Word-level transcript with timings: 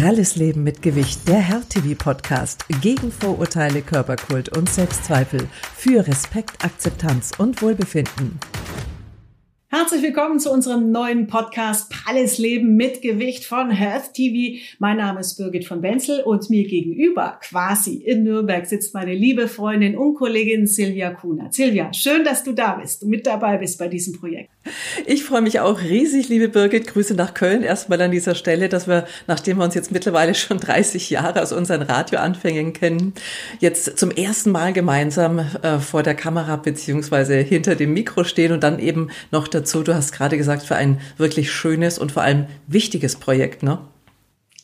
Pralles 0.00 0.34
Leben 0.34 0.64
mit 0.64 0.82
Gewicht, 0.82 1.28
der 1.28 1.38
Herr-TV-Podcast 1.38 2.64
gegen 2.82 3.12
Vorurteile, 3.12 3.80
Körperkult 3.80 4.56
und 4.56 4.68
Selbstzweifel 4.68 5.48
für 5.76 6.04
Respekt, 6.04 6.64
Akzeptanz 6.64 7.30
und 7.38 7.62
Wohlbefinden. 7.62 8.40
Herzlich 9.68 10.02
willkommen 10.02 10.40
zu 10.40 10.50
unserem 10.50 10.90
neuen 10.90 11.28
Podcast 11.28 11.90
Pralles 11.90 12.38
Leben 12.38 12.74
mit 12.74 13.02
Gewicht 13.02 13.44
von 13.44 13.70
Health 13.70 14.14
TV. 14.14 14.60
Mein 14.80 14.96
Name 14.96 15.20
ist 15.20 15.36
Birgit 15.36 15.64
von 15.64 15.80
Wenzel 15.82 16.22
und 16.22 16.50
mir 16.50 16.66
gegenüber, 16.66 17.38
quasi 17.40 17.94
in 17.94 18.24
Nürnberg, 18.24 18.66
sitzt 18.66 18.94
meine 18.94 19.14
liebe 19.14 19.46
Freundin 19.46 19.96
und 19.96 20.16
Kollegin 20.16 20.66
Silvia 20.66 21.12
Kuhner. 21.12 21.52
Silvia, 21.52 21.92
schön, 21.92 22.24
dass 22.24 22.42
du 22.42 22.52
da 22.52 22.74
bist 22.74 23.04
und 23.04 23.10
mit 23.10 23.28
dabei 23.28 23.58
bist 23.58 23.78
bei 23.78 23.86
diesem 23.86 24.18
Projekt. 24.18 24.53
Ich 25.06 25.24
freue 25.24 25.42
mich 25.42 25.60
auch 25.60 25.80
riesig, 25.80 26.28
liebe 26.28 26.48
Birgit. 26.48 26.86
Grüße 26.86 27.14
nach 27.14 27.34
Köln 27.34 27.62
erstmal 27.62 28.00
an 28.00 28.10
dieser 28.10 28.34
Stelle, 28.34 28.68
dass 28.68 28.86
wir, 28.86 29.06
nachdem 29.26 29.58
wir 29.58 29.64
uns 29.64 29.74
jetzt 29.74 29.92
mittlerweile 29.92 30.34
schon 30.34 30.58
30 30.58 31.10
Jahre 31.10 31.42
aus 31.42 31.52
unseren 31.52 31.82
Radioanfängen 31.82 32.72
kennen, 32.72 33.12
jetzt 33.60 33.98
zum 33.98 34.10
ersten 34.10 34.52
Mal 34.52 34.72
gemeinsam 34.72 35.40
äh, 35.62 35.78
vor 35.78 36.02
der 36.02 36.14
Kamera 36.14 36.56
beziehungsweise 36.56 37.34
hinter 37.34 37.74
dem 37.74 37.92
Mikro 37.92 38.24
stehen 38.24 38.52
und 38.52 38.62
dann 38.62 38.78
eben 38.78 39.10
noch 39.30 39.48
dazu 39.48 39.64
dazu. 39.64 39.82
Du 39.82 39.94
hast 39.94 40.12
gerade 40.12 40.36
gesagt, 40.36 40.62
für 40.62 40.76
ein 40.76 41.00
wirklich 41.16 41.50
schönes 41.50 41.98
und 41.98 42.12
vor 42.12 42.22
allem 42.22 42.46
wichtiges 42.66 43.16
Projekt, 43.16 43.62
ne? 43.62 43.78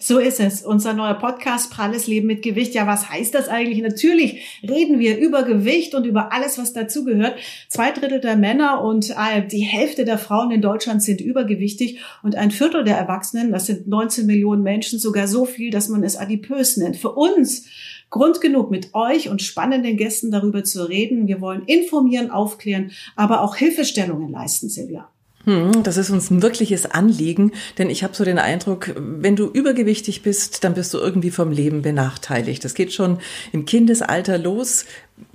So 0.02 0.18
ist 0.18 0.40
es. 0.40 0.62
Unser 0.62 0.94
neuer 0.94 1.12
Podcast 1.12 1.70
Pralles 1.70 2.06
Leben 2.06 2.26
mit 2.26 2.40
Gewicht. 2.40 2.72
Ja, 2.72 2.86
was 2.86 3.10
heißt 3.10 3.34
das 3.34 3.48
eigentlich? 3.48 3.82
Natürlich 3.82 4.60
reden 4.66 4.98
wir 4.98 5.18
über 5.18 5.42
Gewicht 5.42 5.94
und 5.94 6.06
über 6.06 6.32
alles, 6.32 6.56
was 6.56 6.72
dazugehört. 6.72 7.38
Zwei 7.68 7.90
Drittel 7.90 8.18
der 8.18 8.36
Männer 8.36 8.82
und 8.82 9.10
äh, 9.10 9.46
die 9.46 9.60
Hälfte 9.60 10.06
der 10.06 10.16
Frauen 10.16 10.52
in 10.52 10.62
Deutschland 10.62 11.02
sind 11.02 11.20
übergewichtig 11.20 11.98
und 12.22 12.34
ein 12.34 12.50
Viertel 12.50 12.82
der 12.82 12.96
Erwachsenen, 12.96 13.52
das 13.52 13.66
sind 13.66 13.88
19 13.88 14.24
Millionen 14.24 14.62
Menschen, 14.62 14.98
sogar 14.98 15.28
so 15.28 15.44
viel, 15.44 15.70
dass 15.70 15.90
man 15.90 16.02
es 16.02 16.16
adipös 16.16 16.78
nennt. 16.78 16.96
Für 16.96 17.12
uns 17.12 17.66
Grund 18.08 18.40
genug, 18.40 18.70
mit 18.70 18.94
euch 18.94 19.28
und 19.28 19.42
spannenden 19.42 19.98
Gästen 19.98 20.30
darüber 20.30 20.64
zu 20.64 20.88
reden. 20.88 21.28
Wir 21.28 21.42
wollen 21.42 21.66
informieren, 21.66 22.30
aufklären, 22.30 22.90
aber 23.16 23.42
auch 23.42 23.54
Hilfestellungen 23.54 24.30
leisten, 24.30 24.70
Silvia. 24.70 25.10
Hm, 25.44 25.82
das 25.82 25.96
ist 25.96 26.10
uns 26.10 26.30
ein 26.30 26.42
wirkliches 26.42 26.84
Anliegen, 26.84 27.52
denn 27.78 27.88
ich 27.88 28.04
habe 28.04 28.14
so 28.14 28.24
den 28.24 28.38
Eindruck, 28.38 28.92
wenn 28.96 29.36
du 29.36 29.46
übergewichtig 29.46 30.22
bist, 30.22 30.64
dann 30.64 30.74
bist 30.74 30.92
du 30.92 30.98
irgendwie 30.98 31.30
vom 31.30 31.50
Leben 31.50 31.80
benachteiligt. 31.80 32.62
Das 32.62 32.74
geht 32.74 32.92
schon 32.92 33.18
im 33.52 33.64
Kindesalter 33.64 34.36
los 34.36 34.84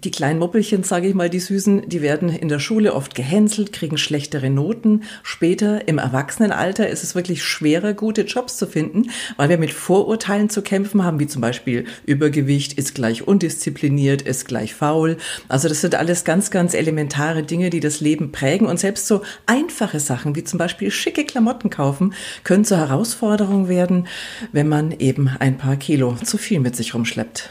die 0.04 0.12
kleinen 0.12 0.40
Moppelchen, 0.40 0.84
sage 0.84 1.08
ich 1.08 1.16
mal, 1.16 1.30
die 1.30 1.40
Süßen, 1.40 1.90
die 1.90 2.02
werden 2.02 2.30
in 2.30 2.48
der 2.48 2.60
Schule 2.60 2.94
oft 2.94 3.16
gehänselt, 3.16 3.74
kriegen 3.74 3.98
schlechtere 3.98 4.50
Noten. 4.50 5.04
Später 5.24 5.88
im 5.88 5.98
Erwachsenenalter 5.98 6.88
ist 6.88 7.04
es 7.04 7.16
wirklich 7.16 7.44
schwerer, 7.44 7.94
gute 7.94 8.22
Jobs 8.22 8.58
zu 8.58 8.68
finden, 8.68 9.10
weil 9.38 9.50
wir 9.50 9.58
mit 9.58 9.74
Vorurteilen 9.74 10.50
zu 10.50 10.62
kämpfen 10.62 11.04
haben, 11.04 11.20
wie 11.20 11.28
zum 11.28 11.42
Beispiel 11.42 11.86
Übergewicht 12.06 12.74
ist 12.74 12.96
gleich 12.96 13.28
undiszipliniert, 13.28 14.22
ist 14.22 14.48
gleich 14.48 14.76
faul. 14.76 15.18
Also 15.48 15.68
das 15.68 15.82
sind 15.82 15.96
alles 15.96 16.24
ganz, 16.24 16.52
ganz 16.52 16.74
elementare 16.74 17.44
Dinge, 17.44 17.70
die 17.70 17.80
das 17.80 18.00
Leben 18.00 18.32
prägen. 18.32 18.68
Und 18.68 18.80
selbst 18.80 19.08
so 19.08 19.22
einfache 19.46 20.00
Sachen 20.00 20.36
wie 20.36 20.44
zum 20.44 20.60
Beispiel 20.60 20.92
schicke 20.92 21.26
Klamotten 21.26 21.70
kaufen, 21.70 22.14
können 22.44 22.66
zur 22.66 22.78
Herausforderung 22.78 23.68
werden, 23.70 24.08
wenn 24.52 24.68
man 24.68 24.92
eben 24.92 25.30
ein 25.40 25.58
paar 25.58 25.78
Kilo 25.78 26.16
zu 26.24 26.38
viel 26.38 26.60
mit 26.60 26.76
sich 26.76 26.94
rumschleppt. 26.94 27.50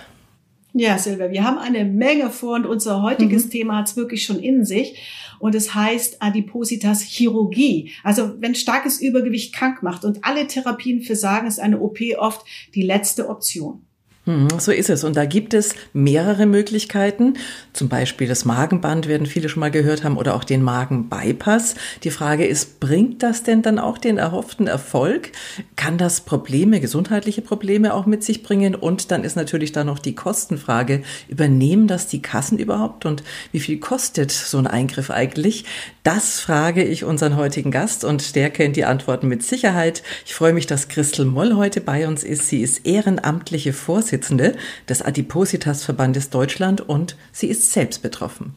Ja, 0.77 0.99
Silvia, 0.99 1.31
wir 1.31 1.45
haben 1.45 1.59
eine 1.59 1.85
Menge 1.85 2.31
vor 2.31 2.57
und 2.57 2.67
unser 2.67 3.01
heutiges 3.01 3.47
mhm. 3.47 3.51
Thema 3.51 3.77
hat 3.79 3.89
es 3.89 3.97
wirklich 3.97 4.25
schon 4.25 4.41
in 4.41 4.65
sich. 4.65 4.99
Und 5.39 5.55
es 5.55 5.75
heißt 5.75 6.21
Adipositas 6.21 7.03
Chirurgie. 7.03 7.93
Also 8.03 8.35
wenn 8.41 8.57
starkes 8.57 9.01
Übergewicht 9.01 9.55
krank 9.55 9.85
macht 9.85 10.05
und 10.05 10.25
alle 10.25 10.49
Therapien 10.49 11.03
versagen, 11.03 11.47
ist 11.47 11.61
eine 11.61 11.81
OP 11.81 12.01
oft 12.19 12.45
die 12.75 12.83
letzte 12.83 13.29
Option. 13.29 13.87
Hm, 14.27 14.49
so 14.59 14.73
ist 14.73 14.89
es. 14.89 15.05
Und 15.05 15.17
da 15.17 15.27
gibt 15.27 15.53
es 15.53 15.75
mehrere 15.93 16.47
Möglichkeiten. 16.47 17.35
Zum 17.75 17.91
Beispiel 17.91 18.27
das 18.27 18.47
Magenband 18.47 19.07
werden 19.07 19.27
viele 19.27 19.51
schon 19.51 19.61
mal 19.61 19.71
gehört 19.71 20.03
haben 20.03 20.17
oder 20.17 20.35
auch 20.35 20.45
den 20.45 20.63
Magenbypass. 20.63 21.75
Die 22.05 22.11
Frage 22.11 22.47
ist, 22.47 22.81
bringt 22.81 23.23
das 23.23 23.43
denn 23.43 23.61
dann 23.61 23.79
auch 23.79 23.99
den 23.99 24.17
erhofften 24.17 24.67
Erfolg? 24.67 25.33
Kann 25.77 25.99
das 25.99 26.23
Probleme, 26.23 26.81
gesundheitliche 26.81 27.43
Probleme 27.43 27.93
auch 27.93 28.07
mit 28.07 28.25
sich 28.25 28.43
bringen? 28.43 28.75
Und 28.75 29.11
dann 29.11 29.25
ist 29.25 29.37
natürlich 29.37 29.73
da 29.73 29.85
noch 29.85 29.99
die 29.99 30.15
Kostenfrage. 30.15 31.03
Übernehmen 31.29 31.87
das 31.87 32.07
die 32.07 32.23
Kassen 32.23 32.59
überhaupt? 32.59 33.05
Und 33.05 33.25
wie 33.53 33.61
viel 33.61 33.79
kostet 33.79 34.31
so 34.31 34.57
ein 34.57 34.67
Eingriff 34.67 35.11
eigentlich? 35.11 35.67
Das 36.03 36.41
frage 36.41 36.83
ich 36.83 37.05
unseren 37.05 37.37
heutigen 37.37 37.71
Gast 37.71 38.05
und 38.05 38.37
der 38.37 38.49
kennt 38.49 38.77
die 38.77 38.85
Antworten 38.87 39.29
mit 39.29 39.43
Sicherheit. 39.43 40.03
Ich 40.25 40.35
freue 40.35 40.55
mich, 40.55 40.67
dass 40.67 40.89
Christel 40.89 41.27
Moll 41.27 41.57
heute 41.57 41.83
bei 41.83 42.09
uns 42.09 42.25
ist. 42.25 42.49
Sie 42.49 42.63
ist 42.63 42.87
ehrenamtliche 42.87 43.75
Vorsitzende 43.75 44.14
Vorsitzende 44.15 44.55
des 44.89 45.03
Adipositas-Verbandes 45.03 46.31
Deutschland 46.31 46.81
und 46.89 47.17
sie 47.33 47.49
ist 47.49 47.73
selbst 47.73 48.01
betroffen. 48.01 48.55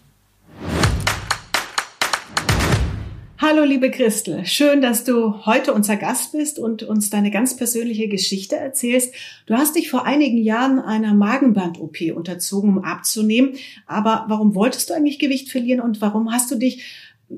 Hallo 3.40 3.64
liebe 3.64 3.90
Christel, 3.90 4.46
schön, 4.46 4.82
dass 4.82 5.04
du 5.04 5.46
heute 5.48 5.74
unser 5.74 5.96
Gast 5.96 6.34
bist 6.34 6.60
und 6.60 6.84
uns 6.84 7.10
deine 7.10 7.32
ganz 7.32 7.56
persönliche 7.56 8.08
Geschichte 8.08 8.56
erzählst. 8.56 9.16
Du 9.48 9.56
hast 9.56 9.76
dich 9.76 9.90
vor 9.90 10.06
einigen 10.06 10.38
Jahren 10.38 10.80
einer 10.80 11.16
Magenband-OP 11.16 11.98
unterzogen, 12.16 12.78
um 12.78 12.84
abzunehmen. 12.84 13.54
Aber 13.88 14.26
warum 14.28 14.54
wolltest 14.54 14.90
du 14.90 14.94
eigentlich 14.94 15.18
Gewicht 15.18 15.50
verlieren 15.50 15.82
und 15.82 16.02
warum 16.02 16.32
hast 16.32 16.52
du 16.52 16.56
dich, 16.56 16.84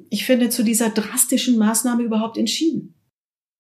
ich 0.10 0.26
finde, 0.26 0.50
zu 0.50 0.64
dieser 0.64 0.90
drastischen 0.90 1.58
Maßnahme 1.58 2.04
überhaupt 2.04 2.38
entschieden? 2.38 2.96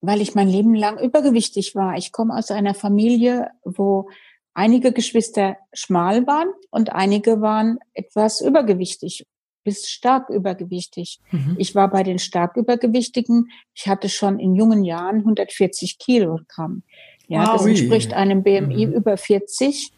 Weil 0.01 0.21
ich 0.21 0.33
mein 0.33 0.49
Leben 0.49 0.75
lang 0.75 0.97
übergewichtig 0.97 1.75
war. 1.75 1.97
Ich 1.97 2.11
komme 2.11 2.35
aus 2.35 2.51
einer 2.51 2.73
Familie, 2.73 3.51
wo 3.63 4.09
einige 4.53 4.91
Geschwister 4.91 5.57
schmal 5.73 6.27
waren 6.27 6.49
und 6.69 6.91
einige 6.91 7.41
waren 7.41 7.79
etwas 7.93 8.41
übergewichtig 8.41 9.25
bis 9.63 9.87
stark 9.89 10.29
übergewichtig. 10.29 11.19
Mhm. 11.31 11.55
Ich 11.59 11.75
war 11.75 11.89
bei 11.89 12.03
den 12.03 12.17
stark 12.17 12.57
übergewichtigen. 12.57 13.51
Ich 13.73 13.87
hatte 13.87 14.09
schon 14.09 14.39
in 14.39 14.55
jungen 14.55 14.83
Jahren 14.83 15.17
140 15.17 15.99
Kilogramm. 15.99 16.83
Ja, 17.27 17.45
wow. 17.45 17.53
das 17.53 17.65
entspricht 17.65 18.13
einem 18.13 18.43
BMI 18.43 18.87
mhm. 18.87 18.93
über 18.93 19.17
40. 19.17 19.91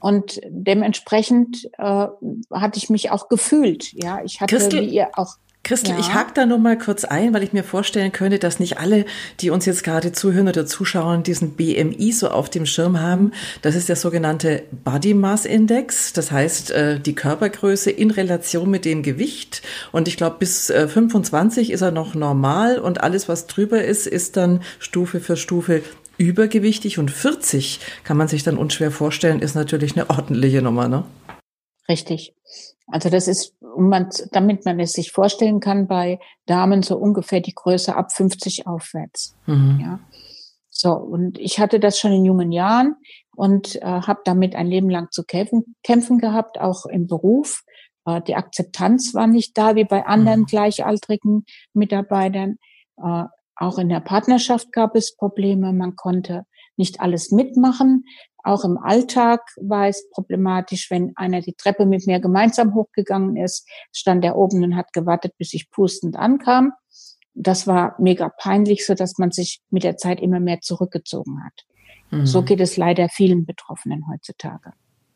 Und 0.00 0.40
dementsprechend 0.48 1.68
äh, 1.78 2.06
hatte 2.52 2.78
ich 2.78 2.90
mich 2.90 3.10
auch 3.10 3.28
gefühlt. 3.28 3.92
Ja, 3.92 4.22
ich 4.24 4.40
hatte, 4.40 4.56
Christel, 4.56 4.82
wie 4.82 4.94
ihr 4.94 5.10
auch 5.14 5.36
Christel, 5.66 5.94
ja. 5.94 5.98
ich 5.98 6.14
hake 6.14 6.30
da 6.32 6.46
noch 6.46 6.60
mal 6.60 6.78
kurz 6.78 7.04
ein, 7.04 7.34
weil 7.34 7.42
ich 7.42 7.52
mir 7.52 7.64
vorstellen 7.64 8.12
könnte, 8.12 8.38
dass 8.38 8.60
nicht 8.60 8.78
alle, 8.78 9.04
die 9.40 9.50
uns 9.50 9.66
jetzt 9.66 9.82
gerade 9.82 10.12
zuhören 10.12 10.46
oder 10.46 10.64
zuschauen, 10.64 11.24
diesen 11.24 11.56
BMI 11.56 12.12
so 12.12 12.28
auf 12.28 12.48
dem 12.48 12.66
Schirm 12.66 13.00
haben. 13.00 13.32
Das 13.62 13.74
ist 13.74 13.88
der 13.88 13.96
sogenannte 13.96 14.62
Body 14.84 15.12
Mass 15.12 15.44
Index. 15.44 16.12
Das 16.12 16.30
heißt, 16.30 16.70
äh, 16.70 17.00
die 17.00 17.16
Körpergröße 17.16 17.90
in 17.90 18.12
Relation 18.12 18.70
mit 18.70 18.84
dem 18.84 19.02
Gewicht. 19.02 19.62
Und 19.90 20.06
ich 20.06 20.16
glaube, 20.16 20.36
bis 20.38 20.66
25 20.66 21.70
äh, 21.70 21.72
ist 21.72 21.80
er 21.80 21.90
noch 21.90 22.14
normal 22.14 22.78
und 22.78 23.00
alles, 23.02 23.28
was 23.28 23.48
drüber 23.48 23.82
ist, 23.82 24.06
ist 24.06 24.36
dann 24.36 24.60
Stufe 24.78 25.18
für 25.18 25.36
Stufe 25.36 25.82
übergewichtig. 26.16 27.00
Und 27.00 27.10
40 27.10 27.80
kann 28.04 28.16
man 28.16 28.28
sich 28.28 28.44
dann 28.44 28.56
unschwer 28.56 28.92
vorstellen, 28.92 29.40
ist 29.40 29.56
natürlich 29.56 29.96
eine 29.96 30.10
ordentliche 30.10 30.62
Nummer, 30.62 30.86
ne? 30.86 31.02
Richtig. 31.88 32.34
Also 32.88 33.10
das 33.10 33.28
ist, 33.28 33.54
man, 33.76 34.08
damit 34.32 34.64
man 34.64 34.78
es 34.78 34.92
sich 34.92 35.10
vorstellen 35.10 35.60
kann, 35.60 35.88
bei 35.88 36.20
Damen 36.46 36.82
so 36.82 36.96
ungefähr 36.96 37.40
die 37.40 37.54
Größe 37.54 37.96
ab 37.96 38.12
50 38.12 38.66
aufwärts. 38.66 39.36
Mhm. 39.46 39.80
Ja. 39.80 40.00
So, 40.70 40.92
und 40.92 41.38
ich 41.38 41.58
hatte 41.58 41.80
das 41.80 41.98
schon 41.98 42.12
in 42.12 42.24
jungen 42.24 42.52
Jahren 42.52 42.96
und 43.34 43.76
äh, 43.76 43.80
habe 43.84 44.20
damit 44.24 44.54
ein 44.54 44.66
Leben 44.66 44.90
lang 44.90 45.10
zu 45.10 45.24
kämpfen, 45.24 45.74
kämpfen 45.82 46.18
gehabt, 46.18 46.60
auch 46.60 46.86
im 46.86 47.06
Beruf. 47.06 47.62
Äh, 48.04 48.20
die 48.22 48.36
Akzeptanz 48.36 49.14
war 49.14 49.26
nicht 49.26 49.56
da 49.56 49.74
wie 49.74 49.84
bei 49.84 50.06
anderen 50.06 50.40
mhm. 50.40 50.46
gleichaltrigen 50.46 51.44
Mitarbeitern. 51.72 52.56
Äh, 53.02 53.24
auch 53.56 53.78
in 53.78 53.88
der 53.88 54.00
Partnerschaft 54.00 54.70
gab 54.72 54.94
es 54.94 55.16
Probleme. 55.16 55.72
Man 55.72 55.96
konnte 55.96 56.44
nicht 56.76 57.00
alles 57.00 57.32
mitmachen. 57.32 58.04
Auch 58.46 58.62
im 58.62 58.78
Alltag 58.78 59.40
war 59.56 59.88
es 59.88 60.08
problematisch, 60.10 60.88
wenn 60.88 61.12
einer 61.16 61.40
die 61.40 61.54
Treppe 61.54 61.84
mit 61.84 62.06
mir 62.06 62.20
gemeinsam 62.20 62.74
hochgegangen 62.74 63.36
ist, 63.36 63.68
stand 63.92 64.24
er 64.24 64.36
oben 64.36 64.62
und 64.62 64.76
hat 64.76 64.92
gewartet, 64.92 65.32
bis 65.36 65.52
ich 65.52 65.68
pustend 65.72 66.14
ankam. 66.14 66.72
Das 67.34 67.66
war 67.66 67.96
mega 67.98 68.28
peinlich, 68.28 68.86
so 68.86 68.94
dass 68.94 69.18
man 69.18 69.32
sich 69.32 69.62
mit 69.70 69.82
der 69.82 69.96
Zeit 69.96 70.20
immer 70.20 70.38
mehr 70.38 70.60
zurückgezogen 70.60 71.44
hat. 71.44 71.64
Mhm. 72.12 72.24
So 72.24 72.42
geht 72.42 72.60
es 72.60 72.76
leider 72.76 73.08
vielen 73.08 73.46
Betroffenen 73.46 74.04
heutzutage. 74.08 74.74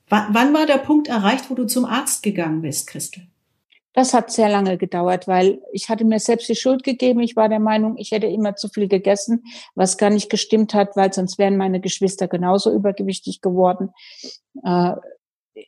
wann 0.09 0.53
war 0.53 0.67
der 0.67 0.79
Punkt 0.79 1.07
erreicht, 1.07 1.51
wo 1.51 1.55
du 1.55 1.67
zum 1.67 1.85
Arzt 1.85 2.25
gegangen 2.25 2.63
bist, 2.63 2.89
Christel? 2.89 3.29
Das 3.93 4.15
hat 4.15 4.31
sehr 4.31 4.49
lange 4.49 4.79
gedauert, 4.79 5.27
weil 5.27 5.61
ich 5.73 5.89
hatte 5.89 6.05
mir 6.05 6.21
selbst 6.21 6.49
die 6.49 6.55
Schuld 6.55 6.85
gegeben. 6.85 7.21
Ich 7.21 7.35
war 7.35 7.49
der 7.49 7.59
Meinung, 7.59 7.97
ich 7.99 8.13
hätte 8.13 8.29
immer 8.29 8.55
zu 8.55 8.69
viel 8.69 8.87
gegessen, 8.87 9.45
was 9.75 9.99
gar 9.99 10.11
nicht 10.11 10.31
gestimmt 10.31 10.75
hat, 10.75 10.97
weil 10.97 11.13
sonst 11.13 11.39
wären 11.39 11.57
meine 11.57 11.81
Geschwister 11.81 12.29
genauso 12.29 12.73
übergewichtig 12.73 13.41
geworden. 13.41 13.91
Äh, 14.65 14.93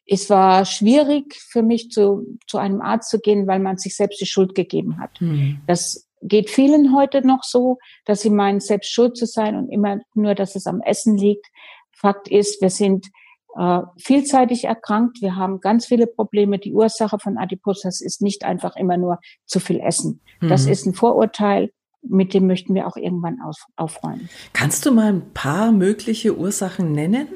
es 0.06 0.30
war 0.30 0.64
schwierig 0.64 1.34
für 1.34 1.62
mich, 1.62 1.90
zu, 1.90 2.38
zu 2.46 2.58
einem 2.58 2.80
Arzt 2.80 3.10
zu 3.10 3.18
gehen, 3.18 3.46
weil 3.46 3.58
man 3.58 3.76
sich 3.76 3.96
selbst 3.96 4.20
die 4.20 4.26
Schuld 4.26 4.54
gegeben 4.54 5.00
hat. 5.00 5.20
Mhm. 5.20 5.60
Das 5.66 6.08
geht 6.22 6.50
vielen 6.50 6.94
heute 6.94 7.26
noch 7.26 7.42
so, 7.42 7.78
dass 8.04 8.20
sie 8.20 8.30
meinen, 8.30 8.60
selbst 8.60 8.92
schuld 8.92 9.16
zu 9.16 9.26
sein 9.26 9.56
und 9.56 9.68
immer 9.70 9.98
nur, 10.14 10.34
dass 10.34 10.54
es 10.54 10.66
am 10.66 10.80
Essen 10.80 11.16
liegt. 11.16 11.46
Fakt 11.90 12.28
ist, 12.28 12.62
wir 12.62 12.70
sind 12.70 13.08
äh, 13.56 13.80
vielseitig 13.98 14.64
erkrankt. 14.64 15.20
Wir 15.20 15.36
haben 15.36 15.60
ganz 15.60 15.86
viele 15.86 16.06
Probleme. 16.06 16.58
Die 16.58 16.72
Ursache 16.72 17.18
von 17.18 17.38
Adipositas 17.38 18.00
ist 18.00 18.22
nicht 18.22 18.44
einfach 18.44 18.76
immer 18.76 18.96
nur 18.96 19.18
zu 19.46 19.60
viel 19.60 19.80
Essen. 19.80 20.20
Mhm. 20.40 20.48
Das 20.48 20.66
ist 20.66 20.86
ein 20.86 20.94
Vorurteil. 20.94 21.70
Mit 22.02 22.34
dem 22.34 22.46
möchten 22.46 22.74
wir 22.74 22.88
auch 22.88 22.96
irgendwann 22.96 23.40
auf, 23.40 23.56
aufräumen. 23.76 24.28
Kannst 24.52 24.84
du 24.86 24.92
mal 24.92 25.12
ein 25.12 25.32
paar 25.34 25.70
mögliche 25.70 26.36
Ursachen 26.36 26.92
nennen? 26.92 27.28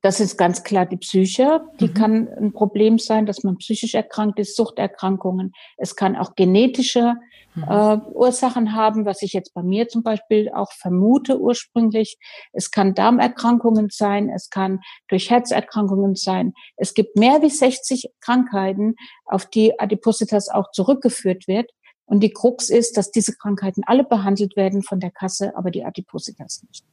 Das 0.00 0.20
ist 0.20 0.36
ganz 0.38 0.62
klar 0.62 0.86
die 0.86 0.96
Psyche. 0.96 1.60
Die 1.80 1.88
mhm. 1.88 1.94
kann 1.94 2.28
ein 2.28 2.52
Problem 2.52 2.98
sein, 2.98 3.26
dass 3.26 3.42
man 3.42 3.58
psychisch 3.58 3.94
erkrankt 3.94 4.38
ist, 4.38 4.56
Suchterkrankungen. 4.56 5.52
Es 5.76 5.96
kann 5.96 6.16
auch 6.16 6.34
genetische. 6.36 7.16
Äh, 7.56 7.96
Ursachen 8.12 8.74
haben, 8.74 9.04
was 9.04 9.22
ich 9.22 9.32
jetzt 9.32 9.54
bei 9.54 9.62
mir 9.62 9.88
zum 9.88 10.02
Beispiel 10.02 10.50
auch 10.50 10.72
vermute 10.72 11.40
ursprünglich. 11.40 12.18
Es 12.52 12.70
kann 12.70 12.94
Darmerkrankungen 12.94 13.88
sein, 13.90 14.28
es 14.28 14.50
kann 14.50 14.80
durch 15.08 15.30
Herzerkrankungen 15.30 16.14
sein. 16.14 16.54
Es 16.76 16.94
gibt 16.94 17.16
mehr 17.16 17.42
wie 17.42 17.50
60 17.50 18.10
Krankheiten, 18.20 18.94
auf 19.24 19.46
die 19.46 19.78
Adipositas 19.78 20.48
auch 20.48 20.70
zurückgeführt 20.72 21.48
wird. 21.48 21.70
Und 22.06 22.20
die 22.20 22.32
Krux 22.32 22.70
ist, 22.70 22.96
dass 22.96 23.10
diese 23.10 23.34
Krankheiten 23.34 23.82
alle 23.84 24.04
behandelt 24.04 24.56
werden 24.56 24.82
von 24.82 24.98
der 24.98 25.10
Kasse, 25.10 25.54
aber 25.56 25.70
die 25.70 25.84
Adipositas 25.84 26.62
nicht. 26.66 26.84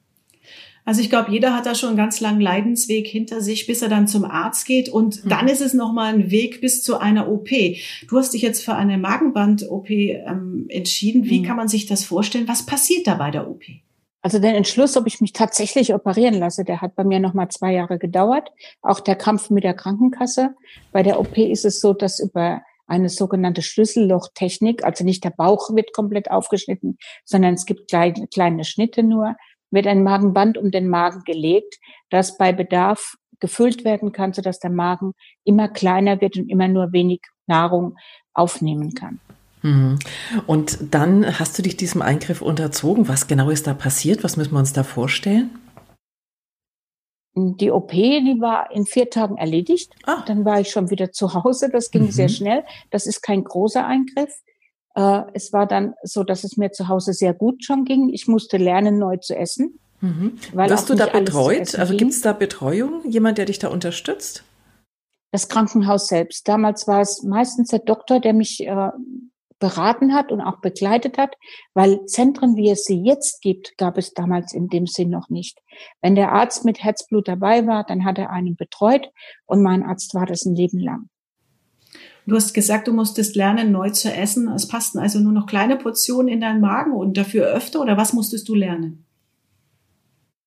Also 0.86 1.02
ich 1.02 1.10
glaube, 1.10 1.32
jeder 1.32 1.56
hat 1.56 1.66
da 1.66 1.74
schon 1.74 1.90
einen 1.90 1.98
ganz 1.98 2.22
langen 2.22 2.40
Leidensweg 2.40 3.08
hinter 3.08 3.42
sich, 3.42 3.66
bis 3.66 3.82
er 3.82 3.90
dann 3.90 4.08
zum 4.08 4.24
Arzt 4.24 4.68
geht. 4.68 4.88
Und 4.88 5.26
mhm. 5.26 5.30
dann 5.30 5.48
ist 5.48 5.62
es 5.62 5.74
nochmal 5.74 6.14
ein 6.14 6.30
Weg 6.30 6.62
bis 6.62 6.84
zu 6.84 7.00
einer 7.00 7.28
OP. 7.30 7.50
Du 8.08 8.18
hast 8.18 8.34
dich 8.34 8.44
jetzt 8.44 8.64
für 8.64 8.76
eine 8.76 9.00
Magenband-OP 9.00 9.90
ähm, 9.90 10.68
entschieden. 10.70 11.26
Wie 11.26 11.40
mhm. 11.40 11.46
kann 11.46 11.58
man 11.58 11.68
sich 11.68 11.88
das 11.88 12.04
vorstellen? 12.04 12.48
Was 12.48 12.66
passiert 12.68 13.08
da 13.08 13.16
bei 13.16 13.32
der 13.32 13.50
OP? 13.50 13.64
Also 14.22 14.40
den 14.40 14.56
Entschluss, 14.56 14.96
ob 14.96 15.08
ich 15.08 15.22
mich 15.22 15.34
tatsächlich 15.34 15.94
operieren 15.94 16.36
lasse, 16.36 16.64
der 16.64 16.82
hat 16.82 16.96
bei 16.96 17.04
mir 17.04 17.20
nochmal 17.20 17.50
zwei 17.50 17.74
Jahre 17.74 18.00
gedauert. 18.00 18.50
Auch 18.82 19.00
der 19.00 19.16
Kampf 19.16 19.50
mit 19.50 19.64
der 19.64 19.74
Krankenkasse. 19.74 20.56
Bei 20.92 21.04
der 21.04 21.20
OP 21.20 21.38
ist 21.38 21.66
es 21.66 21.80
so, 21.80 21.94
dass 21.94 22.20
über 22.20 22.62
eine 22.88 23.10
sogenannte 23.10 23.62
Schlüssellochtechnik, 23.62 24.84
also 24.84 25.04
nicht 25.04 25.24
der 25.24 25.32
Bauch 25.32 25.76
wird 25.76 25.94
komplett 25.94 26.30
aufgeschnitten, 26.30 26.98
sondern 27.24 27.56
es 27.56 27.66
gibt 27.66 27.90
kleine, 27.90 28.28
kleine 28.28 28.64
Schnitte 28.64 29.04
nur 29.04 29.36
wird 29.76 29.86
ein 29.86 30.02
Magenband 30.02 30.58
um 30.58 30.72
den 30.72 30.90
Magen 30.90 31.22
gelegt, 31.24 31.78
das 32.10 32.38
bei 32.38 32.52
Bedarf 32.52 33.16
gefüllt 33.40 33.86
werden 33.86 34.12
kann, 34.12 34.34
sodass 34.34 34.60
der 34.60 34.72
Magen 34.72 35.14
immer 35.44 35.68
kleiner 35.68 36.22
wird 36.22 36.38
und 36.38 36.50
immer 36.50 36.68
nur 36.68 36.92
wenig 36.94 37.22
Nahrung 37.46 37.96
aufnehmen 38.34 38.96
kann. 38.96 39.20
Mhm. 39.62 40.00
Und 40.48 40.94
dann 40.94 41.40
hast 41.40 41.58
du 41.58 41.64
dich 41.64 41.78
diesem 41.78 42.02
Eingriff 42.02 42.42
unterzogen. 42.42 43.08
Was 43.08 43.28
genau 43.28 43.50
ist 43.50 43.68
da 43.68 43.74
passiert? 43.74 44.24
Was 44.24 44.38
müssen 44.38 44.54
wir 44.54 44.60
uns 44.60 44.74
da 44.74 44.84
vorstellen? 44.84 45.50
Die 47.38 47.72
OP, 47.72 47.92
die 47.92 48.38
war 48.40 48.72
in 48.72 48.86
vier 48.86 49.10
Tagen 49.10 49.38
erledigt. 49.38 49.94
Ah. 50.06 50.24
Dann 50.26 50.46
war 50.46 50.62
ich 50.62 50.70
schon 50.70 50.90
wieder 50.90 51.12
zu 51.12 51.34
Hause. 51.34 51.70
Das 51.70 51.92
ging 51.92 52.04
mhm. 52.04 52.12
sehr 52.12 52.30
schnell. 52.30 52.64
Das 52.92 53.08
ist 53.08 53.22
kein 53.22 53.44
großer 53.44 53.86
Eingriff. 53.86 54.34
Äh, 54.96 55.24
es 55.34 55.54
war 55.54 55.68
dann 55.68 55.94
so, 56.04 56.24
dass 56.24 56.44
es 56.44 56.58
mir 56.58 56.72
zu 56.72 56.88
Hause 56.88 57.14
sehr 57.14 57.34
gut 57.34 57.64
schon 57.64 57.86
ging. 57.86 58.10
Ich 58.10 58.28
musste 58.28 58.58
lernen, 58.58 58.98
neu 58.98 59.18
zu 59.18 59.36
essen. 59.36 59.80
Mhm. 60.02 60.38
Wirst 60.54 60.90
du 60.90 60.96
da 60.96 61.08
betreut? 61.08 61.76
Also 61.76 61.96
gibt 61.96 62.12
es 62.12 62.22
da 62.22 62.34
Betreuung? 62.34 63.10
Jemand, 63.10 63.38
der 63.38 63.46
dich 63.46 63.60
da 63.60 63.70
unterstützt? 63.70 64.44
Das 65.32 65.48
Krankenhaus 65.48 66.08
selbst. 66.08 66.48
Damals 66.48 66.88
war 66.88 67.02
es 67.02 67.24
meistens 67.24 67.70
der 67.70 67.80
Doktor, 67.80 68.20
der 68.20 68.34
mich 68.34 68.66
äh, 68.66 68.90
beraten 69.60 70.14
hat 70.14 70.32
und 70.32 70.42
auch 70.42 70.60
begleitet 70.60 71.18
hat, 71.18 71.36
weil 71.74 72.06
Zentren, 72.06 72.56
wie 72.56 72.70
es 72.70 72.84
sie 72.84 73.02
jetzt 73.02 73.42
gibt, 73.42 73.78
gab 73.78 73.98
es 73.98 74.14
damals 74.14 74.54
in 74.54 74.68
dem 74.68 74.86
Sinn 74.86 75.10
noch 75.10 75.30
nicht. 75.30 75.60
Wenn 76.02 76.16
der 76.16 76.32
Arzt 76.34 76.66
mit 76.66 76.84
Herzblut 76.84 77.28
dabei 77.28 77.66
war, 77.66 77.84
dann 77.86 78.06
hat 78.06 78.18
er 78.18 78.30
einen 78.30 78.56
betreut 78.56 79.10
und 79.46 79.62
mein 79.64 79.84
Arzt 79.84 80.14
war 80.14 80.26
das 80.26 80.46
ein 80.46 80.56
Leben 80.56 80.80
lang. 80.80 81.10
Du 82.28 82.36
hast 82.36 82.54
gesagt, 82.54 82.88
du 82.88 82.94
musstest 82.94 83.36
lernen, 83.36 83.72
neu 83.72 83.92
zu 83.92 84.12
essen. 84.12 84.48
Es 84.50 84.68
passten 84.68 84.98
also 84.98 85.20
nur 85.20 85.32
noch 85.32 85.46
kleine 85.46 85.78
Portionen 85.78 86.28
in 86.28 86.42
deinen 86.42 86.60
Magen 86.60 86.94
und 86.94 87.18
dafür 87.18 87.46
öfter 87.48 87.82
oder 87.82 87.98
was 87.98 88.14
musstest 88.14 88.50
du 88.50 88.56
lernen? 88.56 89.06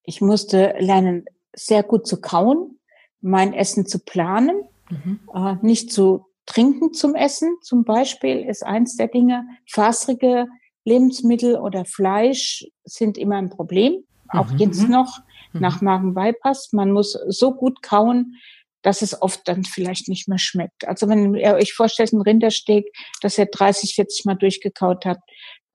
Ich 0.02 0.20
musste 0.20 0.74
lernen, 0.78 1.26
sehr 1.54 1.82
gut 1.82 2.06
zu 2.06 2.20
kauen, 2.20 2.78
mein 3.20 3.52
Essen 3.52 3.86
zu 3.86 3.98
planen, 4.00 4.62
mhm. 4.90 5.20
äh, 5.34 5.56
nicht 5.62 5.92
zu 5.92 6.26
trinken 6.46 6.92
zum 6.94 7.14
Essen. 7.14 7.56
Zum 7.62 7.84
Beispiel 7.84 8.40
ist 8.40 8.64
eins 8.64 8.96
der 8.96 9.08
Dinge, 9.08 9.46
faserige 9.70 10.46
Lebensmittel 10.84 11.56
oder 11.56 11.84
Fleisch 11.84 12.66
sind 12.84 13.18
immer 13.18 13.36
ein 13.36 13.50
Problem. 13.50 14.02
Auch 14.28 14.50
mhm. 14.50 14.58
jetzt 14.58 14.88
noch 14.88 15.20
mhm. 15.52 15.60
nach 15.60 15.80
Magenbypass. 15.80 16.72
Man 16.72 16.90
muss 16.90 17.12
so 17.28 17.54
gut 17.54 17.82
kauen, 17.82 18.36
dass 18.88 19.02
es 19.02 19.20
oft 19.20 19.46
dann 19.46 19.64
vielleicht 19.64 20.08
nicht 20.08 20.28
mehr 20.28 20.38
schmeckt. 20.38 20.88
Also 20.88 21.10
wenn 21.10 21.34
ihr 21.34 21.54
euch 21.56 21.74
vorstellt, 21.74 22.10
ein 22.14 22.22
Rindersteak, 22.22 22.86
das 23.20 23.36
ihr 23.36 23.44
30, 23.44 23.94
40 23.94 24.24
Mal 24.24 24.34
durchgekaut 24.34 25.04
habt, 25.04 25.20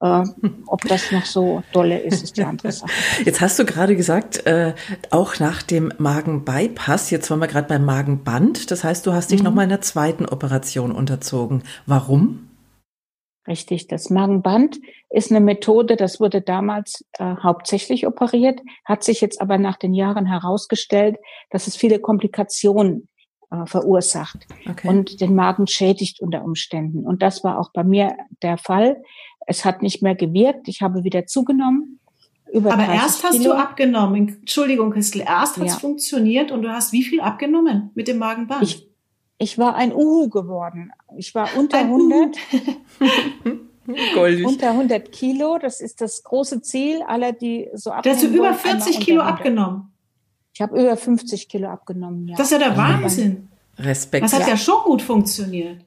äh, 0.01 0.23
ob 0.65 0.81
das 0.87 1.11
noch 1.11 1.27
so 1.27 1.61
dolle 1.73 1.99
ist, 1.99 2.23
ist 2.23 2.37
die 2.37 2.43
andere 2.43 2.71
Sache. 2.71 2.89
Jetzt 3.23 3.39
hast 3.39 3.59
du 3.59 3.65
gerade 3.65 3.95
gesagt, 3.95 4.47
äh, 4.47 4.73
auch 5.11 5.37
nach 5.37 5.61
dem 5.61 5.93
Magenbypass, 5.99 7.11
jetzt 7.11 7.29
waren 7.29 7.37
wir 7.37 7.47
gerade 7.47 7.67
beim 7.67 7.85
Magenband, 7.85 8.71
das 8.71 8.83
heißt, 8.83 9.05
du 9.05 9.13
hast 9.13 9.29
dich 9.29 9.41
mhm. 9.41 9.45
noch 9.45 9.53
mal 9.53 9.61
einer 9.61 9.81
zweiten 9.81 10.25
Operation 10.25 10.91
unterzogen. 10.91 11.61
Warum? 11.85 12.49
Richtig, 13.45 13.87
das 13.87 14.09
Magenband 14.09 14.79
ist 15.09 15.29
eine 15.29 15.41
Methode, 15.41 15.97
das 15.97 16.21
wurde 16.21 16.41
damals 16.41 17.03
äh, 17.19 17.35
hauptsächlich 17.43 18.07
operiert, 18.07 18.61
hat 18.85 19.03
sich 19.03 19.19
jetzt 19.19 19.41
aber 19.41 19.57
nach 19.57 19.75
den 19.75 19.93
Jahren 19.93 20.25
herausgestellt, 20.25 21.17
dass 21.49 21.67
es 21.67 21.75
viele 21.75 21.99
Komplikationen 21.99 23.09
äh, 23.51 23.65
verursacht 23.65 24.47
okay. 24.69 24.87
und 24.87 25.19
den 25.19 25.35
Magen 25.35 25.67
schädigt 25.67 26.21
unter 26.21 26.43
Umständen. 26.43 27.05
Und 27.05 27.21
das 27.21 27.43
war 27.43 27.59
auch 27.59 27.71
bei 27.73 27.83
mir 27.83 28.15
der 28.41 28.57
Fall. 28.57 29.03
Es 29.45 29.65
hat 29.65 29.81
nicht 29.81 30.01
mehr 30.01 30.15
gewirkt, 30.15 30.69
ich 30.69 30.81
habe 30.81 31.03
wieder 31.03 31.25
zugenommen. 31.25 31.99
aber 32.53 32.87
erst 32.87 33.25
hast 33.25 33.39
Kilo. 33.39 33.51
du 33.51 33.57
abgenommen. 33.57 34.37
Entschuldigung, 34.39 34.91
Christel, 34.91 35.19
erst 35.19 35.57
hat 35.57 35.65
es 35.65 35.73
ja. 35.73 35.79
funktioniert 35.79 36.49
und 36.51 36.61
du 36.61 36.69
hast 36.69 36.93
wie 36.93 37.03
viel 37.03 37.19
abgenommen 37.19 37.91
mit 37.93 38.07
dem 38.07 38.19
Magenband? 38.19 38.63
Ich, 38.63 38.87
ich 39.43 39.57
war 39.57 39.75
ein 39.75 39.93
Uhu 39.93 40.29
geworden. 40.29 40.91
Ich 41.17 41.35
war 41.35 41.49
unter 41.57 41.77
ein 41.77 41.87
100. 41.87 42.37
Goldig. 44.15 44.45
Unter 44.45 44.69
100 44.69 45.11
Kilo. 45.11 45.57
Das 45.59 45.81
ist 45.81 45.99
das 45.99 46.23
große 46.23 46.61
Ziel 46.61 47.01
aller, 47.05 47.33
die 47.33 47.69
so 47.73 47.91
abnehmen. 47.91 48.03
Da 48.03 48.21
hast 48.21 48.33
du 48.33 48.37
über 48.37 48.53
40 48.53 48.99
Kilo 49.01 49.21
abgenommen. 49.21 49.91
Ich 50.53 50.61
habe 50.61 50.79
über 50.79 50.95
50 50.95 51.49
Kilo 51.49 51.67
abgenommen. 51.67 52.27
Ja. 52.29 52.37
Das 52.37 52.47
ist 52.47 52.51
ja 52.53 52.59
der 52.59 52.77
Wahnsinn. 52.77 53.49
Respekt. 53.77 54.23
Das 54.23 54.33
hat 54.33 54.41
ja, 54.41 54.49
ja 54.49 54.57
schon 54.57 54.81
gut 54.83 55.01
funktioniert 55.01 55.83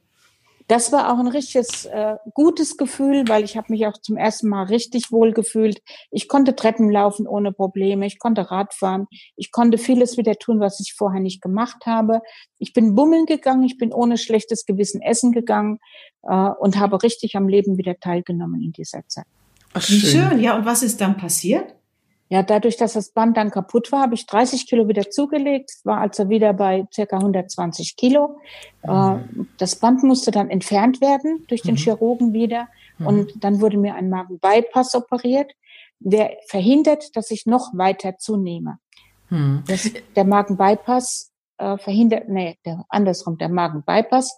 das 0.67 0.91
war 0.91 1.11
auch 1.11 1.19
ein 1.19 1.27
richtiges 1.27 1.85
äh, 1.85 2.15
gutes 2.33 2.75
Gefühl, 2.75 3.23
weil 3.27 3.43
ich 3.43 3.55
habe 3.55 3.71
mich 3.71 3.87
auch 3.87 3.97
zum 3.97 4.17
ersten 4.17 4.49
Mal 4.49 4.63
richtig 4.63 5.11
wohl 5.11 5.31
gefühlt. 5.31 5.81
Ich 6.11 6.27
konnte 6.27 6.55
Treppen 6.55 6.91
laufen 6.91 7.25
ohne 7.25 7.53
Probleme, 7.53 8.05
ich 8.05 8.19
konnte 8.19 8.51
Rad 8.51 8.73
fahren, 8.73 9.07
ich 9.37 9.51
konnte 9.51 9.77
vieles 9.77 10.17
wieder 10.17 10.35
tun, 10.35 10.59
was 10.59 10.79
ich 10.81 10.93
vorher 10.93 11.21
nicht 11.21 11.41
gemacht 11.41 11.85
habe. 11.85 12.21
Ich 12.59 12.73
bin 12.73 12.95
bummeln 12.95 13.25
gegangen, 13.25 13.63
ich 13.63 13.77
bin 13.77 13.93
ohne 13.93 14.17
schlechtes 14.17 14.65
Gewissen 14.65 15.01
essen 15.01 15.31
gegangen 15.31 15.79
äh, 16.23 16.49
und 16.59 16.77
habe 16.77 17.01
richtig 17.01 17.35
am 17.37 17.47
Leben 17.47 17.77
wieder 17.77 17.97
teilgenommen 17.99 18.61
in 18.61 18.73
dieser 18.73 19.07
Zeit. 19.07 19.25
Ach, 19.73 19.87
Wie 19.87 19.99
schön. 19.99 20.39
Ja, 20.39 20.57
und 20.57 20.65
was 20.65 20.83
ist 20.83 20.99
dann 20.99 21.17
passiert? 21.17 21.76
Ja, 22.29 22.43
dadurch, 22.43 22.75
dass 22.75 22.93
das 22.93 23.11
Band 23.11 23.37
dann 23.37 23.51
kaputt 23.51 23.91
war, 23.91 24.01
habe 24.01 24.15
ich 24.15 24.25
30 24.25 24.67
Kilo 24.67 24.87
wieder 24.89 25.09
zugelegt, 25.09 25.71
war 25.83 25.99
also 25.99 26.29
wieder 26.29 26.53
bei 26.53 26.85
circa 26.93 27.17
120 27.17 27.95
Kilo. 27.95 28.39
Mhm. 28.83 29.47
Das 29.57 29.77
Band 29.77 30.03
musste 30.03 30.31
dann 30.31 30.49
entfernt 30.49 30.99
werden 30.99 31.45
durch 31.47 31.61
den 31.61 31.75
mhm. 31.75 31.79
Chirurgen 31.79 32.33
wieder 32.33 32.67
mhm. 32.97 33.07
und 33.07 33.43
dann 33.43 33.61
wurde 33.61 33.77
mir 33.77 33.95
ein 33.95 34.09
Magenbypass 34.09 34.93
operiert, 34.95 35.53
der 35.99 36.31
verhindert, 36.47 37.15
dass 37.15 37.31
ich 37.31 37.45
noch 37.45 37.71
weiter 37.73 38.17
zunehme. 38.17 38.79
Mhm. 39.29 39.63
Das, 39.67 39.89
der 40.15 40.25
Magenbypass 40.25 41.31
äh, 41.57 41.77
verhindert, 41.77 42.27
nee, 42.27 42.57
der, 42.65 42.85
andersrum, 42.89 43.37
der 43.37 43.49
Magenbypass 43.49 44.37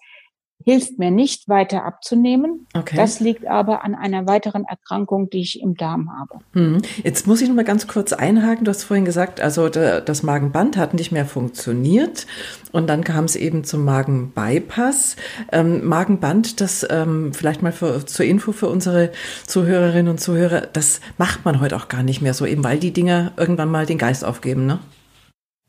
hilft 0.66 1.00
mir 1.00 1.10
nicht 1.10 1.48
weiter 1.48 1.86
abzunehmen. 1.86 2.68
Okay. 2.74 2.98
Das 2.98 3.20
liegt 3.20 3.48
aber 3.48 3.84
an 3.84 3.96
einer 3.96 4.28
weiteren 4.28 4.66
Erkrankung, 4.66 5.30
die 5.30 5.42
ich 5.42 5.62
im 5.62 5.76
Darm 5.76 6.12
habe. 6.12 6.44
Hm. 6.54 6.82
Jetzt 7.04 7.28
muss 7.28 7.42
ich 7.42 7.48
noch 7.48 7.56
mal 7.56 7.64
ganz 7.64 7.88
kurz 7.88 8.12
einhaken. 8.14 8.66
Du 8.66 8.70
hast 8.70 8.84
vorhin 8.84 9.06
gesagt, 9.06 9.40
also 9.40 9.70
das 9.70 10.24
Magenband 10.24 10.78
hat 10.78 10.94
nicht 10.94 11.12
mehr 11.12 11.26
funktioniert 11.26 12.28
und 12.72 12.88
dann 12.88 13.04
kam 13.04 13.26
es 13.26 13.36
eben 13.36 13.64
zum 13.64 13.86
Magenbypass. 13.86 15.16
Ähm, 15.52 15.86
Magenband, 15.86 16.60
das 16.60 16.86
ähm, 16.90 17.34
vielleicht 17.34 17.62
mal 17.62 17.72
für, 17.72 18.06
zur 18.06 18.26
Info 18.26 18.52
für 18.52 18.68
unsere 18.68 19.12
Zuhörerinnen 19.48 20.12
und 20.12 20.20
Zuhörer, 20.20 20.62
das 20.62 21.00
macht 21.18 21.46
man 21.46 21.62
heute 21.62 21.78
auch 21.78 21.88
gar 21.88 22.04
nicht 22.04 22.22
mehr 22.22 22.34
so, 22.34 22.46
eben 22.46 22.64
weil 22.64 22.80
die 22.80 22.92
Dinger 22.92 23.32
irgendwann 23.38 23.72
mal 23.72 23.86
den 23.86 23.98
Geist 23.98 24.26
aufgeben, 24.26 24.66
ne? 24.66 24.80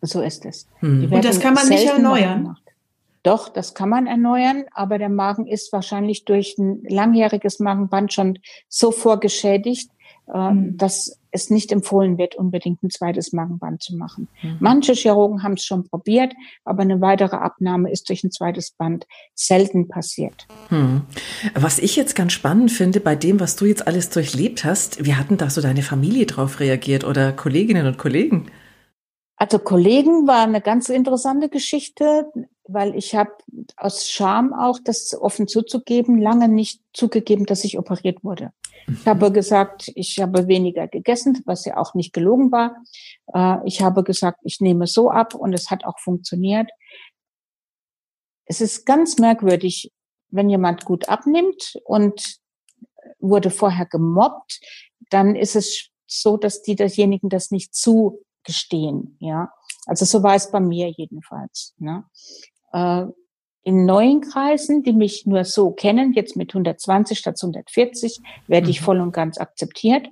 So 0.02 0.22
ist 0.22 0.46
es. 0.46 0.66
Hm. 0.78 1.12
Und 1.12 1.24
das 1.24 1.40
kann 1.40 1.52
man 1.54 1.68
nicht 1.68 1.86
erneuern. 1.86 2.56
Doch, 3.22 3.48
das 3.48 3.74
kann 3.74 3.90
man 3.90 4.06
erneuern, 4.06 4.64
aber 4.72 4.98
der 4.98 5.10
Magen 5.10 5.46
ist 5.46 5.72
wahrscheinlich 5.72 6.24
durch 6.24 6.56
ein 6.58 6.82
langjähriges 6.88 7.60
Magenband 7.60 8.12
schon 8.12 8.38
so 8.68 8.92
vorgeschädigt, 8.92 9.90
äh, 10.32 10.50
mhm. 10.50 10.76
dass 10.78 11.18
es 11.32 11.50
nicht 11.50 11.70
empfohlen 11.70 12.18
wird, 12.18 12.34
unbedingt 12.34 12.82
ein 12.82 12.90
zweites 12.90 13.32
Magenband 13.32 13.82
zu 13.82 13.96
machen. 13.96 14.28
Mhm. 14.42 14.56
Manche 14.60 14.94
Chirurgen 14.94 15.42
haben 15.42 15.52
es 15.52 15.64
schon 15.64 15.84
probiert, 15.84 16.32
aber 16.64 16.82
eine 16.82 17.00
weitere 17.00 17.36
Abnahme 17.36 17.90
ist 17.90 18.08
durch 18.08 18.24
ein 18.24 18.30
zweites 18.30 18.72
Band 18.72 19.06
selten 19.34 19.88
passiert. 19.88 20.46
Mhm. 20.70 21.02
Was 21.54 21.78
ich 21.78 21.96
jetzt 21.96 22.16
ganz 22.16 22.32
spannend 22.32 22.72
finde, 22.72 23.00
bei 23.00 23.16
dem, 23.16 23.38
was 23.38 23.56
du 23.56 23.66
jetzt 23.66 23.86
alles 23.86 24.10
durchlebt 24.10 24.64
hast, 24.64 25.04
wie 25.04 25.14
hatten 25.14 25.36
da 25.36 25.50
so 25.50 25.60
deine 25.60 25.82
Familie 25.82 26.26
drauf 26.26 26.58
reagiert 26.58 27.04
oder 27.04 27.32
Kolleginnen 27.32 27.86
und 27.86 27.98
Kollegen? 27.98 28.50
Also 29.36 29.58
Kollegen 29.58 30.26
war 30.26 30.42
eine 30.42 30.60
ganz 30.60 30.90
interessante 30.90 31.48
Geschichte, 31.48 32.30
weil 32.72 32.94
ich 32.94 33.14
habe 33.14 33.32
aus 33.76 34.08
Scham 34.08 34.52
auch, 34.52 34.78
das 34.82 35.14
offen 35.18 35.48
zuzugeben, 35.48 36.20
lange 36.20 36.48
nicht 36.48 36.82
zugegeben, 36.92 37.46
dass 37.46 37.64
ich 37.64 37.78
operiert 37.78 38.22
wurde. 38.24 38.52
Ich 38.88 39.06
habe 39.06 39.30
gesagt, 39.30 39.90
ich 39.94 40.18
habe 40.20 40.48
weniger 40.48 40.88
gegessen, 40.88 41.42
was 41.44 41.64
ja 41.64 41.76
auch 41.76 41.94
nicht 41.94 42.12
gelogen 42.12 42.50
war. 42.50 42.76
Äh, 43.32 43.58
ich 43.66 43.82
habe 43.82 44.02
gesagt, 44.02 44.40
ich 44.42 44.60
nehme 44.60 44.86
so 44.86 45.10
ab 45.10 45.34
und 45.34 45.52
es 45.52 45.70
hat 45.70 45.84
auch 45.84 45.98
funktioniert. 45.98 46.70
Es 48.46 48.60
ist 48.60 48.86
ganz 48.86 49.18
merkwürdig, 49.18 49.92
wenn 50.28 50.48
jemand 50.48 50.84
gut 50.84 51.08
abnimmt 51.08 51.78
und 51.84 52.40
wurde 53.18 53.50
vorher 53.50 53.86
gemobbt, 53.86 54.60
dann 55.10 55.36
ist 55.36 55.56
es 55.56 55.90
so, 56.06 56.36
dass 56.36 56.62
die 56.62 56.74
derjenigen 56.74 57.28
das 57.28 57.50
nicht 57.50 57.74
zu 57.74 58.24
gestehen. 58.44 59.16
Ja, 59.20 59.52
also 59.86 60.04
so 60.04 60.22
war 60.22 60.34
es 60.34 60.50
bei 60.50 60.60
mir 60.60 60.88
jedenfalls. 60.90 61.74
Ne? 61.78 62.04
Äh, 62.72 63.06
in 63.62 63.84
neuen 63.84 64.22
Kreisen, 64.22 64.82
die 64.82 64.92
mich 64.92 65.26
nur 65.26 65.44
so 65.44 65.70
kennen, 65.70 66.14
jetzt 66.14 66.34
mit 66.34 66.50
120 66.50 67.18
statt 67.18 67.38
140, 67.40 68.20
werde 68.46 68.66
mhm. 68.66 68.70
ich 68.70 68.80
voll 68.80 69.00
und 69.00 69.12
ganz 69.12 69.38
akzeptiert. 69.38 70.08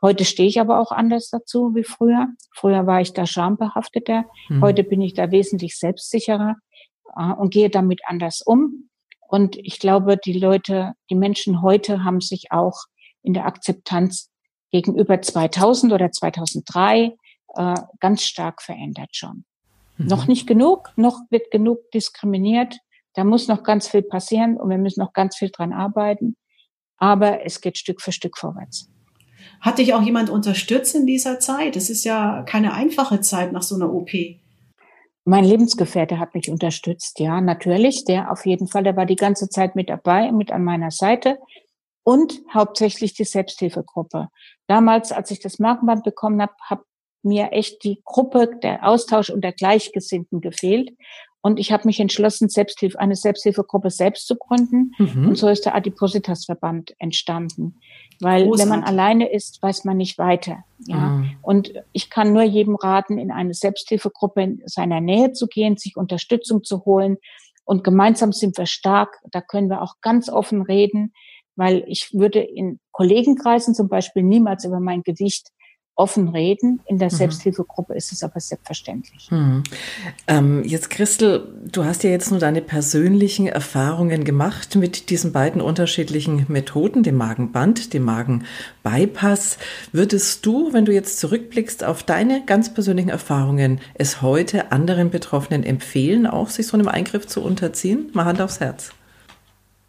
Heute 0.00 0.24
stehe 0.24 0.48
ich 0.48 0.60
aber 0.60 0.80
auch 0.80 0.92
anders 0.92 1.30
dazu 1.30 1.74
wie 1.74 1.84
früher. 1.84 2.28
Früher 2.54 2.86
war 2.86 3.00
ich 3.00 3.12
da 3.12 3.26
schambehafteter. 3.26 4.24
Mhm. 4.48 4.62
Heute 4.62 4.84
bin 4.84 5.00
ich 5.00 5.14
da 5.14 5.30
wesentlich 5.30 5.78
selbstsicherer 5.78 6.56
äh, 7.16 7.32
und 7.32 7.52
gehe 7.52 7.70
damit 7.70 8.00
anders 8.06 8.42
um. 8.42 8.88
Und 9.28 9.56
ich 9.56 9.78
glaube, 9.78 10.16
die 10.16 10.38
Leute, 10.38 10.92
die 11.08 11.14
Menschen 11.14 11.62
heute 11.62 12.04
haben 12.04 12.20
sich 12.20 12.50
auch 12.50 12.84
in 13.22 13.32
der 13.32 13.46
Akzeptanz 13.46 14.30
gegenüber 14.70 15.22
2000 15.22 15.92
oder 15.92 16.10
2003 16.10 17.16
äh, 17.54 17.74
ganz 18.00 18.22
stark 18.22 18.62
verändert 18.62 19.16
schon. 19.16 19.44
Mhm. 19.96 20.06
Noch 20.06 20.26
nicht 20.26 20.46
genug, 20.46 20.90
noch 20.96 21.20
wird 21.30 21.50
genug 21.50 21.90
diskriminiert. 21.92 22.78
Da 23.14 23.24
muss 23.24 23.48
noch 23.48 23.62
ganz 23.62 23.88
viel 23.88 24.02
passieren 24.02 24.56
und 24.56 24.70
wir 24.70 24.78
müssen 24.78 25.00
noch 25.00 25.12
ganz 25.12 25.36
viel 25.36 25.50
dran 25.50 25.72
arbeiten. 25.72 26.36
Aber 26.96 27.44
es 27.44 27.60
geht 27.60 27.78
Stück 27.78 28.00
für 28.00 28.12
Stück 28.12 28.38
vorwärts. 28.38 28.88
Hat 29.60 29.78
dich 29.78 29.94
auch 29.94 30.02
jemand 30.02 30.30
unterstützt 30.30 30.94
in 30.94 31.06
dieser 31.06 31.38
Zeit? 31.38 31.76
Es 31.76 31.90
ist 31.90 32.04
ja 32.04 32.42
keine 32.42 32.74
einfache 32.74 33.20
Zeit 33.20 33.52
nach 33.52 33.62
so 33.62 33.74
einer 33.74 33.92
OP. 33.92 34.10
Mein 35.24 35.44
Lebensgefährte 35.44 36.18
hat 36.18 36.34
mich 36.34 36.50
unterstützt, 36.50 37.20
ja, 37.20 37.40
natürlich. 37.40 38.04
Der 38.04 38.32
auf 38.32 38.44
jeden 38.44 38.66
Fall, 38.66 38.82
der 38.82 38.96
war 38.96 39.06
die 39.06 39.16
ganze 39.16 39.48
Zeit 39.48 39.76
mit 39.76 39.88
dabei, 39.88 40.32
mit 40.32 40.50
an 40.50 40.64
meiner 40.64 40.90
Seite. 40.90 41.38
Und 42.04 42.40
hauptsächlich 42.52 43.14
die 43.14 43.24
Selbsthilfegruppe. 43.24 44.28
Damals, 44.66 45.12
als 45.12 45.30
ich 45.30 45.38
das 45.38 45.60
Markenband 45.60 46.02
bekommen 46.02 46.42
habe, 46.42 46.54
habe 46.68 46.84
mir 47.22 47.52
echt 47.52 47.84
die 47.84 48.00
Gruppe, 48.04 48.50
der 48.62 48.86
Austausch 48.88 49.30
unter 49.30 49.52
Gleichgesinnten 49.52 50.40
gefehlt. 50.40 50.92
Und 51.44 51.58
ich 51.58 51.72
habe 51.72 51.86
mich 51.86 51.98
entschlossen, 51.98 52.48
Selbsthilfe, 52.48 53.00
eine 53.00 53.16
Selbsthilfegruppe 53.16 53.90
selbst 53.90 54.28
zu 54.28 54.36
gründen. 54.36 54.92
Mhm. 54.98 55.28
Und 55.28 55.34
so 55.36 55.48
ist 55.48 55.64
der 55.66 55.74
Adipositas-Verband 55.74 56.94
entstanden. 56.98 57.80
Weil 58.20 58.44
Großartig. 58.44 58.62
wenn 58.62 58.80
man 58.80 58.88
alleine 58.88 59.32
ist, 59.32 59.60
weiß 59.60 59.84
man 59.84 59.96
nicht 59.96 60.18
weiter. 60.18 60.64
Ja. 60.86 60.96
Mhm. 60.96 61.36
Und 61.42 61.72
ich 61.92 62.10
kann 62.10 62.32
nur 62.32 62.44
jedem 62.44 62.76
raten, 62.76 63.18
in 63.18 63.32
eine 63.32 63.54
Selbsthilfegruppe 63.54 64.42
in 64.42 64.62
seiner 64.66 65.00
Nähe 65.00 65.32
zu 65.32 65.48
gehen, 65.48 65.76
sich 65.76 65.96
Unterstützung 65.96 66.62
zu 66.62 66.84
holen. 66.84 67.16
Und 67.64 67.82
gemeinsam 67.82 68.32
sind 68.32 68.56
wir 68.56 68.66
stark. 68.66 69.18
Da 69.32 69.40
können 69.40 69.68
wir 69.68 69.82
auch 69.82 69.96
ganz 70.00 70.28
offen 70.28 70.62
reden, 70.62 71.12
weil 71.56 71.82
ich 71.88 72.10
würde 72.12 72.38
in 72.38 72.78
Kollegenkreisen 72.92 73.74
zum 73.74 73.88
Beispiel 73.88 74.22
niemals 74.22 74.64
über 74.64 74.78
mein 74.78 75.02
Gewicht 75.02 75.48
offen 75.94 76.28
reden. 76.28 76.80
In 76.86 76.98
der 76.98 77.12
mhm. 77.12 77.16
Selbsthilfegruppe 77.16 77.94
ist 77.94 78.12
es 78.12 78.22
aber 78.22 78.40
selbstverständlich. 78.40 79.30
Mhm. 79.30 79.62
Ähm, 80.26 80.64
jetzt, 80.64 80.90
Christel, 80.90 81.54
du 81.64 81.84
hast 81.84 82.02
ja 82.02 82.10
jetzt 82.10 82.30
nur 82.30 82.40
deine 82.40 82.62
persönlichen 82.62 83.46
Erfahrungen 83.46 84.24
gemacht 84.24 84.74
mit 84.76 85.10
diesen 85.10 85.32
beiden 85.32 85.60
unterschiedlichen 85.60 86.46
Methoden, 86.48 87.02
dem 87.02 87.16
Magenband, 87.16 87.92
dem 87.92 88.04
Magenbypass. 88.04 89.58
Würdest 89.92 90.46
du, 90.46 90.72
wenn 90.72 90.84
du 90.84 90.92
jetzt 90.92 91.18
zurückblickst 91.18 91.84
auf 91.84 92.02
deine 92.02 92.44
ganz 92.44 92.72
persönlichen 92.72 93.10
Erfahrungen, 93.10 93.80
es 93.94 94.22
heute 94.22 94.72
anderen 94.72 95.10
Betroffenen 95.10 95.62
empfehlen, 95.62 96.26
auch 96.26 96.48
sich 96.48 96.66
so 96.66 96.76
einem 96.76 96.88
Eingriff 96.88 97.26
zu 97.26 97.42
unterziehen? 97.42 98.10
Mal 98.14 98.24
Hand 98.24 98.40
aufs 98.40 98.60
Herz. 98.60 98.92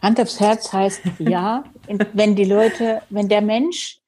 Hand 0.01 0.19
aufs 0.19 0.41
Herz 0.41 0.73
heißt 0.73 1.01
ja, 1.19 1.63
wenn 2.13 2.35
die 2.35 2.43
Leute, 2.43 3.01
wenn 3.09 3.29
der 3.29 3.41
Mensch 3.41 4.02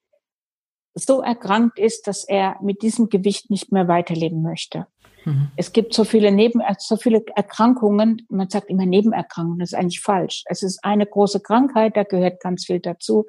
so 0.96 1.22
erkrankt 1.22 1.78
ist, 1.78 2.08
dass 2.08 2.24
er 2.24 2.58
mit 2.62 2.82
diesem 2.82 3.10
Gewicht 3.10 3.50
nicht 3.50 3.72
mehr 3.72 3.88
weiterleben 3.88 4.42
möchte. 4.42 4.88
Mhm. 5.26 5.50
Es 5.58 5.74
gibt 5.74 5.94
so 5.94 6.06
viele 6.06 6.32
Neben, 6.32 6.62
so 6.78 6.96
viele 6.96 7.24
Erkrankungen. 7.36 8.26
Man 8.30 8.50
sagt 8.50 8.70
immer 8.70 8.86
Nebenerkrankungen. 8.86 9.60
Das 9.60 9.74
ist 9.74 9.78
eigentlich 9.78 10.02
falsch. 10.02 10.44
Es 10.48 10.64
ist 10.64 10.80
eine 10.84 11.06
große 11.06 11.42
Krankheit. 11.42 11.98
Da 11.98 12.04
gehört 12.04 12.40
ganz 12.42 12.66
viel 12.66 12.80
dazu. 12.80 13.26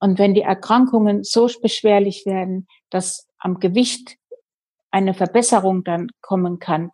Und 0.00 0.18
wenn 0.18 0.34
die 0.34 0.42
Erkrankungen 0.42 1.24
so 1.24 1.48
beschwerlich 1.62 2.24
werden, 2.26 2.66
dass 2.90 3.28
am 3.38 3.58
Gewicht 3.58 4.16
eine 4.90 5.14
Verbesserung 5.14 5.84
dann 5.84 6.08
kommen 6.22 6.58
kann, 6.58 6.90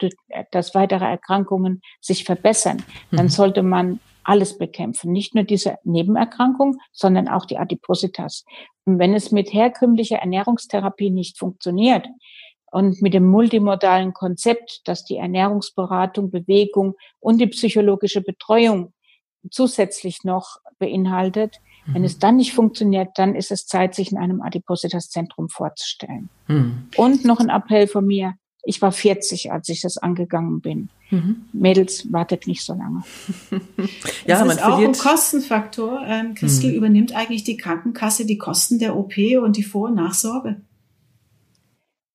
dass 0.50 0.74
weitere 0.74 1.04
Erkrankungen 1.04 1.80
sich 2.00 2.24
verbessern, 2.24 2.82
dann 3.10 3.26
mhm. 3.26 3.30
sollte 3.30 3.62
man 3.62 4.00
alles 4.24 4.58
bekämpfen. 4.58 5.12
Nicht 5.12 5.34
nur 5.34 5.44
diese 5.44 5.76
Nebenerkrankung, 5.84 6.78
sondern 6.92 7.28
auch 7.28 7.44
die 7.44 7.58
Adipositas. 7.58 8.44
Und 8.84 8.98
wenn 8.98 9.14
es 9.14 9.30
mit 9.30 9.52
herkömmlicher 9.52 10.16
Ernährungstherapie 10.16 11.10
nicht 11.10 11.38
funktioniert 11.38 12.06
und 12.70 13.00
mit 13.02 13.14
dem 13.14 13.26
multimodalen 13.26 14.12
Konzept, 14.12 14.82
dass 14.84 15.04
die 15.04 15.16
Ernährungsberatung, 15.16 16.30
Bewegung 16.30 16.94
und 17.20 17.40
die 17.40 17.46
psychologische 17.46 18.20
Betreuung 18.20 18.92
zusätzlich 19.50 20.24
noch 20.24 20.56
beinhaltet, 20.78 21.60
mhm. 21.86 21.94
wenn 21.94 22.04
es 22.04 22.18
dann 22.18 22.36
nicht 22.36 22.52
funktioniert, 22.52 23.10
dann 23.16 23.34
ist 23.34 23.50
es 23.50 23.66
Zeit, 23.66 23.94
sich 23.94 24.10
in 24.10 24.18
einem 24.18 24.42
Adipositas-Zentrum 24.42 25.48
vorzustellen. 25.48 26.30
Mhm. 26.48 26.88
Und 26.96 27.24
noch 27.24 27.40
ein 27.40 27.50
Appell 27.50 27.86
von 27.86 28.06
mir, 28.06 28.34
ich 28.64 28.80
war 28.82 28.92
40, 28.92 29.52
als 29.52 29.68
ich 29.68 29.80
das 29.80 29.98
angegangen 29.98 30.60
bin. 30.60 30.88
Mhm. 31.10 31.44
Mädels, 31.52 32.10
wartet 32.12 32.46
nicht 32.46 32.62
so 32.62 32.74
lange. 32.74 33.02
ja, 34.26 34.38
das 34.38 34.40
man 34.40 34.56
ist 34.56 34.64
auch 34.64 34.78
ein 34.78 34.92
Kostenfaktor. 34.92 36.02
Ähm, 36.06 36.34
Christel, 36.34 36.70
mhm. 36.70 36.76
übernimmt 36.76 37.14
eigentlich 37.14 37.44
die 37.44 37.56
Krankenkasse 37.56 38.26
die 38.26 38.38
Kosten 38.38 38.78
der 38.78 38.96
OP 38.96 39.16
und 39.42 39.56
die 39.56 39.62
Vor- 39.62 39.88
und 39.88 39.96
Nachsorge? 39.96 40.56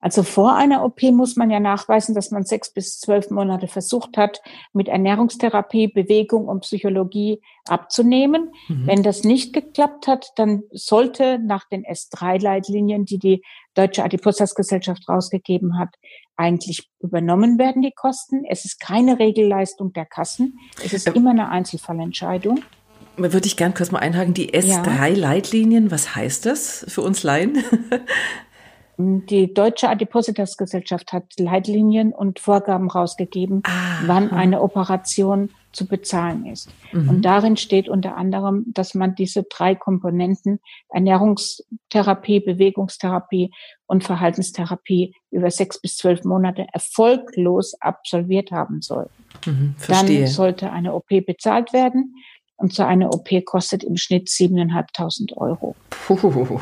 Also 0.01 0.23
vor 0.23 0.55
einer 0.55 0.85
OP 0.85 1.01
muss 1.11 1.35
man 1.35 1.49
ja 1.49 1.59
nachweisen, 1.59 2.15
dass 2.15 2.31
man 2.31 2.45
sechs 2.45 2.71
bis 2.71 2.99
zwölf 2.99 3.29
Monate 3.29 3.67
versucht 3.67 4.15
hat, 4.15 4.41
mit 4.71 4.87
Ernährungstherapie, 4.87 5.87
Bewegung 5.87 6.47
und 6.47 6.61
Psychologie 6.61 7.41
abzunehmen. 7.67 8.51
Mhm. 8.69 8.87
Wenn 8.87 9.03
das 9.03 9.23
nicht 9.23 9.51
geklappt 9.51 10.07
hat, 10.07 10.31
dann 10.37 10.63
sollte 10.71 11.37
nach 11.39 11.67
den 11.67 11.83
S3-Leitlinien, 11.85 13.03
die 13.03 13.19
die 13.19 13.41
Deutsche 13.73 14.03
Adipositas-Gesellschaft 14.03 15.07
rausgegeben 15.09 15.77
hat, 15.77 15.95
eigentlich 16.37 16.89
übernommen 17.01 17.59
werden, 17.59 17.81
die 17.81 17.91
Kosten. 17.91 18.45
Es 18.49 18.63
ist 18.63 18.79
keine 18.79 19.19
Regelleistung 19.19 19.91
der 19.91 20.05
Kassen. 20.05 20.57
Es 20.83 20.93
ist 20.93 21.07
immer 21.07 21.31
eine 21.31 21.49
Einzelfallentscheidung. 21.49 22.61
Würde 23.17 23.47
ich 23.47 23.57
gern 23.57 23.73
kurz 23.73 23.91
mal 23.91 23.99
einhaken. 23.99 24.33
Die 24.33 24.53
S3-Leitlinien, 24.53 25.91
was 25.91 26.15
heißt 26.15 26.45
das 26.45 26.85
für 26.87 27.01
uns 27.01 27.23
Laien? 27.23 27.61
Die 29.01 29.53
Deutsche 29.53 29.87
Adipositas-Gesellschaft 29.87 31.13
hat 31.13 31.23
Leitlinien 31.39 32.11
und 32.11 32.39
Vorgaben 32.39 32.91
rausgegeben, 32.91 33.63
ah, 33.65 34.01
wann 34.05 34.29
eine 34.31 34.61
Operation 34.61 35.51
zu 35.71 35.87
bezahlen 35.87 36.45
ist. 36.45 36.69
Mhm. 36.91 37.09
Und 37.09 37.21
darin 37.21 37.55
steht 37.55 37.87
unter 37.87 38.17
anderem, 38.17 38.65
dass 38.67 38.95
man 38.95 39.15
diese 39.15 39.43
drei 39.43 39.73
Komponenten 39.73 40.59
Ernährungstherapie, 40.89 42.41
Bewegungstherapie 42.41 43.53
und 43.85 44.03
Verhaltenstherapie 44.03 45.15
über 45.31 45.49
sechs 45.49 45.79
bis 45.79 45.95
zwölf 45.95 46.25
Monate 46.25 46.67
erfolglos 46.73 47.75
absolviert 47.79 48.51
haben 48.51 48.81
soll. 48.81 49.09
Mhm, 49.45 49.75
Dann 49.87 50.27
sollte 50.27 50.73
eine 50.73 50.93
OP 50.93 51.07
bezahlt 51.25 51.71
werden. 51.71 52.15
Und 52.57 52.73
so 52.73 52.83
eine 52.83 53.09
OP 53.11 53.29
kostet 53.45 53.85
im 53.85 53.95
Schnitt 53.95 54.27
7.500 54.27 55.37
Euro. 55.37 55.77
Puh. 55.89 56.59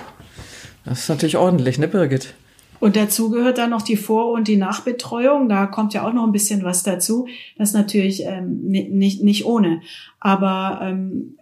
Das 0.88 1.02
ist 1.02 1.10
natürlich 1.10 1.36
ordentlich, 1.36 1.78
ne, 1.78 1.88
Birgit? 1.90 2.34
Und 2.80 2.96
dazu 2.96 3.30
gehört 3.30 3.58
dann 3.58 3.72
noch 3.72 3.82
die 3.82 3.98
Vor- 3.98 4.32
und 4.32 4.48
die 4.48 4.56
Nachbetreuung. 4.56 5.50
Da 5.50 5.66
kommt 5.66 5.94
ja 5.94 6.08
auch 6.08 6.14
noch 6.14 6.24
ein 6.24 6.32
bisschen 6.32 6.64
was 6.64 6.84
dazu. 6.84 7.28
Das 7.58 7.70
ist 7.70 7.76
natürlich 7.76 8.24
ähm, 8.24 8.62
nicht, 8.62 9.22
nicht 9.22 9.46
ohne. 9.46 9.82
Aber 10.20 10.80
ähm, 10.82 11.38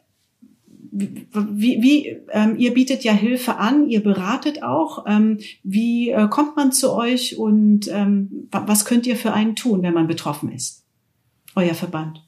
wie, 0.91 1.81
wie 1.81 2.07
ähm, 2.31 2.55
ihr 2.57 2.73
bietet 2.73 3.03
ja 3.03 3.11
Hilfe 3.11 3.57
an, 3.57 3.87
ihr 3.89 4.01
beratet 4.01 4.63
auch. 4.63 5.05
Ähm, 5.07 5.39
wie 5.61 6.09
äh, 6.09 6.27
kommt 6.29 6.55
man 6.55 6.71
zu 6.71 6.93
euch 6.93 7.37
und 7.37 7.87
ähm, 7.89 8.47
was 8.51 8.85
könnt 8.85 9.05
ihr 9.05 9.17
für 9.17 9.33
einen 9.33 9.55
tun, 9.55 9.83
wenn 9.83 9.93
man 9.93 10.07
betroffen 10.07 10.51
ist? 10.51 10.85
Euer 11.55 11.75
Verband. 11.75 12.25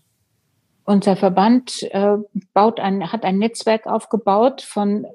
Unser 0.83 1.15
Verband 1.15 1.83
äh, 1.91 2.17
baut 2.53 2.79
ein, 2.79 3.11
hat 3.11 3.23
ein 3.23 3.39
Netzwerk 3.39 3.87
aufgebaut 3.87 4.61
von 4.61 5.07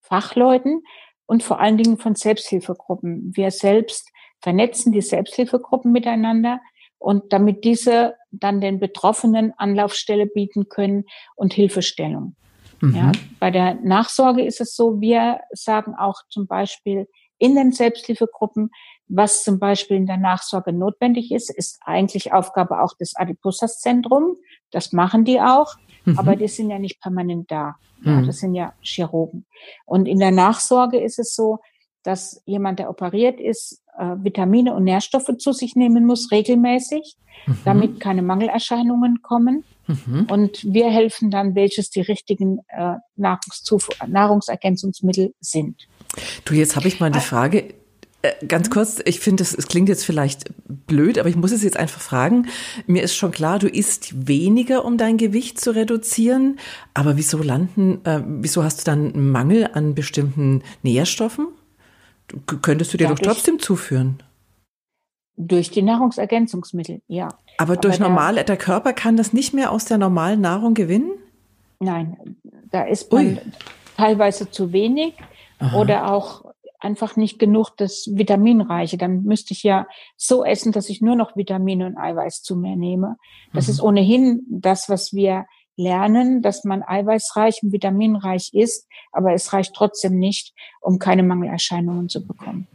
Fachleuten 0.00 0.82
und 1.30 1.44
vor 1.44 1.60
allen 1.60 1.76
Dingen 1.76 1.96
von 1.96 2.16
Selbsthilfegruppen. 2.16 3.30
Wir 3.36 3.52
selbst 3.52 4.10
vernetzen 4.40 4.90
die 4.90 5.00
Selbsthilfegruppen 5.00 5.92
miteinander 5.92 6.60
und 6.98 7.32
damit 7.32 7.62
diese 7.62 8.16
dann 8.32 8.60
den 8.60 8.80
Betroffenen 8.80 9.54
Anlaufstelle 9.56 10.26
bieten 10.26 10.68
können 10.68 11.04
und 11.36 11.52
Hilfestellung. 11.52 12.34
Mhm. 12.80 12.96
Ja, 12.96 13.12
bei 13.38 13.52
der 13.52 13.74
Nachsorge 13.74 14.44
ist 14.44 14.60
es 14.60 14.74
so, 14.74 15.00
wir 15.00 15.38
sagen 15.52 15.94
auch 15.94 16.16
zum 16.30 16.48
Beispiel 16.48 17.06
in 17.38 17.54
den 17.54 17.70
Selbsthilfegruppen, 17.70 18.72
was 19.06 19.44
zum 19.44 19.60
Beispiel 19.60 19.98
in 19.98 20.06
der 20.06 20.16
Nachsorge 20.16 20.72
notwendig 20.72 21.30
ist, 21.30 21.48
ist 21.48 21.78
eigentlich 21.84 22.32
Aufgabe 22.32 22.82
auch 22.82 22.94
des 22.96 23.14
Adipositas-Zentrum. 23.14 24.34
Das 24.72 24.92
machen 24.92 25.24
die 25.24 25.40
auch, 25.40 25.76
mhm. 26.04 26.18
aber 26.18 26.36
die 26.36 26.48
sind 26.48 26.70
ja 26.70 26.78
nicht 26.78 27.00
permanent 27.00 27.50
da. 27.50 27.76
Ja, 28.04 28.12
mhm. 28.12 28.26
Das 28.26 28.38
sind 28.38 28.54
ja 28.54 28.72
Chirurgen. 28.80 29.44
Und 29.84 30.06
in 30.06 30.18
der 30.18 30.30
Nachsorge 30.30 30.98
ist 30.98 31.18
es 31.18 31.34
so, 31.34 31.58
dass 32.02 32.42
jemand, 32.46 32.78
der 32.78 32.88
operiert 32.88 33.38
ist, 33.40 33.82
äh, 33.98 34.16
Vitamine 34.22 34.74
und 34.74 34.84
Nährstoffe 34.84 35.36
zu 35.38 35.52
sich 35.52 35.76
nehmen 35.76 36.06
muss, 36.06 36.30
regelmäßig, 36.30 37.16
mhm. 37.46 37.58
damit 37.64 38.00
keine 38.00 38.22
Mangelerscheinungen 38.22 39.20
kommen. 39.22 39.64
Mhm. 39.86 40.26
Und 40.30 40.64
wir 40.64 40.90
helfen 40.90 41.30
dann, 41.30 41.54
welches 41.54 41.90
die 41.90 42.00
richtigen 42.00 42.60
äh, 42.68 42.94
Nahrungsergänzungsmittel 43.16 45.34
sind. 45.40 45.86
Du, 46.44 46.54
jetzt 46.54 46.76
habe 46.76 46.88
ich 46.88 47.00
mal 47.00 47.06
eine 47.06 47.20
Frage. 47.20 47.74
Äh, 48.22 48.46
ganz 48.46 48.68
kurz, 48.68 49.00
ich 49.04 49.20
finde, 49.20 49.42
es 49.42 49.66
klingt 49.68 49.88
jetzt 49.88 50.04
vielleicht 50.04 50.52
blöd, 50.86 51.18
aber 51.18 51.28
ich 51.28 51.36
muss 51.36 51.52
es 51.52 51.62
jetzt 51.62 51.78
einfach 51.78 52.00
fragen. 52.00 52.48
Mir 52.86 53.02
ist 53.02 53.14
schon 53.14 53.30
klar, 53.30 53.58
du 53.58 53.66
isst 53.66 54.28
weniger, 54.28 54.84
um 54.84 54.98
dein 54.98 55.16
Gewicht 55.16 55.58
zu 55.58 55.74
reduzieren. 55.74 56.58
Aber 56.92 57.16
wieso 57.16 57.38
landen, 57.42 58.04
äh, 58.04 58.22
wieso 58.26 58.62
hast 58.62 58.80
du 58.80 58.84
dann 58.84 59.14
einen 59.14 59.30
Mangel 59.30 59.70
an 59.72 59.94
bestimmten 59.94 60.62
Nährstoffen? 60.82 61.48
Könntest 62.62 62.92
du 62.92 62.98
dir 62.98 63.08
Dadurch, 63.08 63.20
doch 63.20 63.32
trotzdem 63.32 63.58
zuführen? 63.58 64.22
Durch 65.36 65.70
die 65.70 65.82
Nahrungsergänzungsmittel, 65.82 67.00
ja. 67.08 67.28
Aber 67.56 67.76
durch 67.76 68.00
aber 68.00 68.10
normale, 68.10 68.44
der 68.44 68.58
Körper 68.58 68.92
kann 68.92 69.16
das 69.16 69.32
nicht 69.32 69.54
mehr 69.54 69.72
aus 69.72 69.86
der 69.86 69.96
normalen 69.98 70.42
Nahrung 70.42 70.74
gewinnen? 70.74 71.12
Nein, 71.78 72.36
da 72.70 72.82
ist 72.82 73.10
man 73.10 73.26
Ui. 73.26 73.38
teilweise 73.96 74.50
zu 74.50 74.72
wenig 74.72 75.14
Aha. 75.58 75.78
oder 75.78 76.12
auch 76.12 76.49
einfach 76.80 77.16
nicht 77.16 77.38
genug 77.38 77.70
das 77.76 78.08
Vitaminreiche. 78.12 78.96
Dann 78.96 79.22
müsste 79.22 79.54
ich 79.54 79.62
ja 79.62 79.86
so 80.16 80.44
essen, 80.44 80.72
dass 80.72 80.88
ich 80.88 81.00
nur 81.00 81.16
noch 81.16 81.36
Vitamine 81.36 81.86
und 81.86 81.96
Eiweiß 81.96 82.42
zu 82.42 82.56
mir 82.56 82.76
nehme. 82.76 83.16
Das 83.52 83.66
mhm. 83.66 83.72
ist 83.72 83.82
ohnehin 83.82 84.42
das, 84.48 84.88
was 84.88 85.12
wir 85.12 85.44
lernen, 85.76 86.42
dass 86.42 86.64
man 86.64 86.82
eiweißreich 86.82 87.62
und 87.62 87.72
vitaminreich 87.72 88.50
ist, 88.52 88.86
aber 89.12 89.32
es 89.32 89.52
reicht 89.52 89.74
trotzdem 89.74 90.18
nicht, 90.18 90.52
um 90.80 90.98
keine 90.98 91.22
Mangelerscheinungen 91.22 92.08
zu 92.08 92.26
bekommen. 92.26 92.66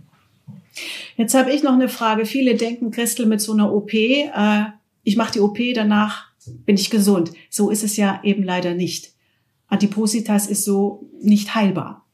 Jetzt 1.16 1.36
habe 1.36 1.52
ich 1.52 1.64
noch 1.64 1.74
eine 1.74 1.88
Frage. 1.88 2.26
Viele 2.26 2.56
denken, 2.56 2.92
Christel, 2.92 3.26
mit 3.26 3.42
so 3.42 3.54
einer 3.54 3.74
OP, 3.74 3.94
äh, 3.94 4.66
ich 5.04 5.16
mache 5.16 5.34
die 5.34 5.40
OP, 5.40 5.58
danach 5.74 6.26
bin 6.66 6.76
ich 6.76 6.90
gesund. 6.90 7.32
So 7.50 7.70
ist 7.70 7.84
es 7.84 7.96
ja 7.96 8.20
eben 8.24 8.44
leider 8.44 8.74
nicht. 8.74 9.14
Adipositas 9.68 10.48
ist 10.48 10.66
so 10.66 11.10
nicht 11.22 11.56
heilbar. 11.56 12.05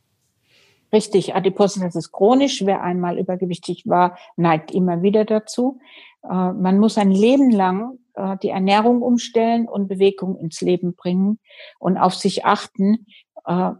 Richtig, 0.93 1.35
Adipositas 1.35 1.95
ist 1.95 2.11
chronisch. 2.11 2.65
Wer 2.65 2.81
einmal 2.81 3.17
übergewichtig 3.17 3.83
war, 3.87 4.17
neigt 4.35 4.71
immer 4.71 5.01
wieder 5.01 5.25
dazu. 5.25 5.79
Äh, 6.23 6.27
man 6.27 6.79
muss 6.79 6.97
ein 6.97 7.11
Leben 7.11 7.51
lang 7.51 7.97
äh, 8.15 8.37
die 8.37 8.49
Ernährung 8.49 9.01
umstellen 9.01 9.67
und 9.67 9.87
Bewegung 9.87 10.37
ins 10.37 10.61
Leben 10.61 10.95
bringen 10.95 11.39
und 11.79 11.97
auf 11.97 12.13
sich 12.15 12.45
achten. 12.45 13.05
Äh, 13.45 13.71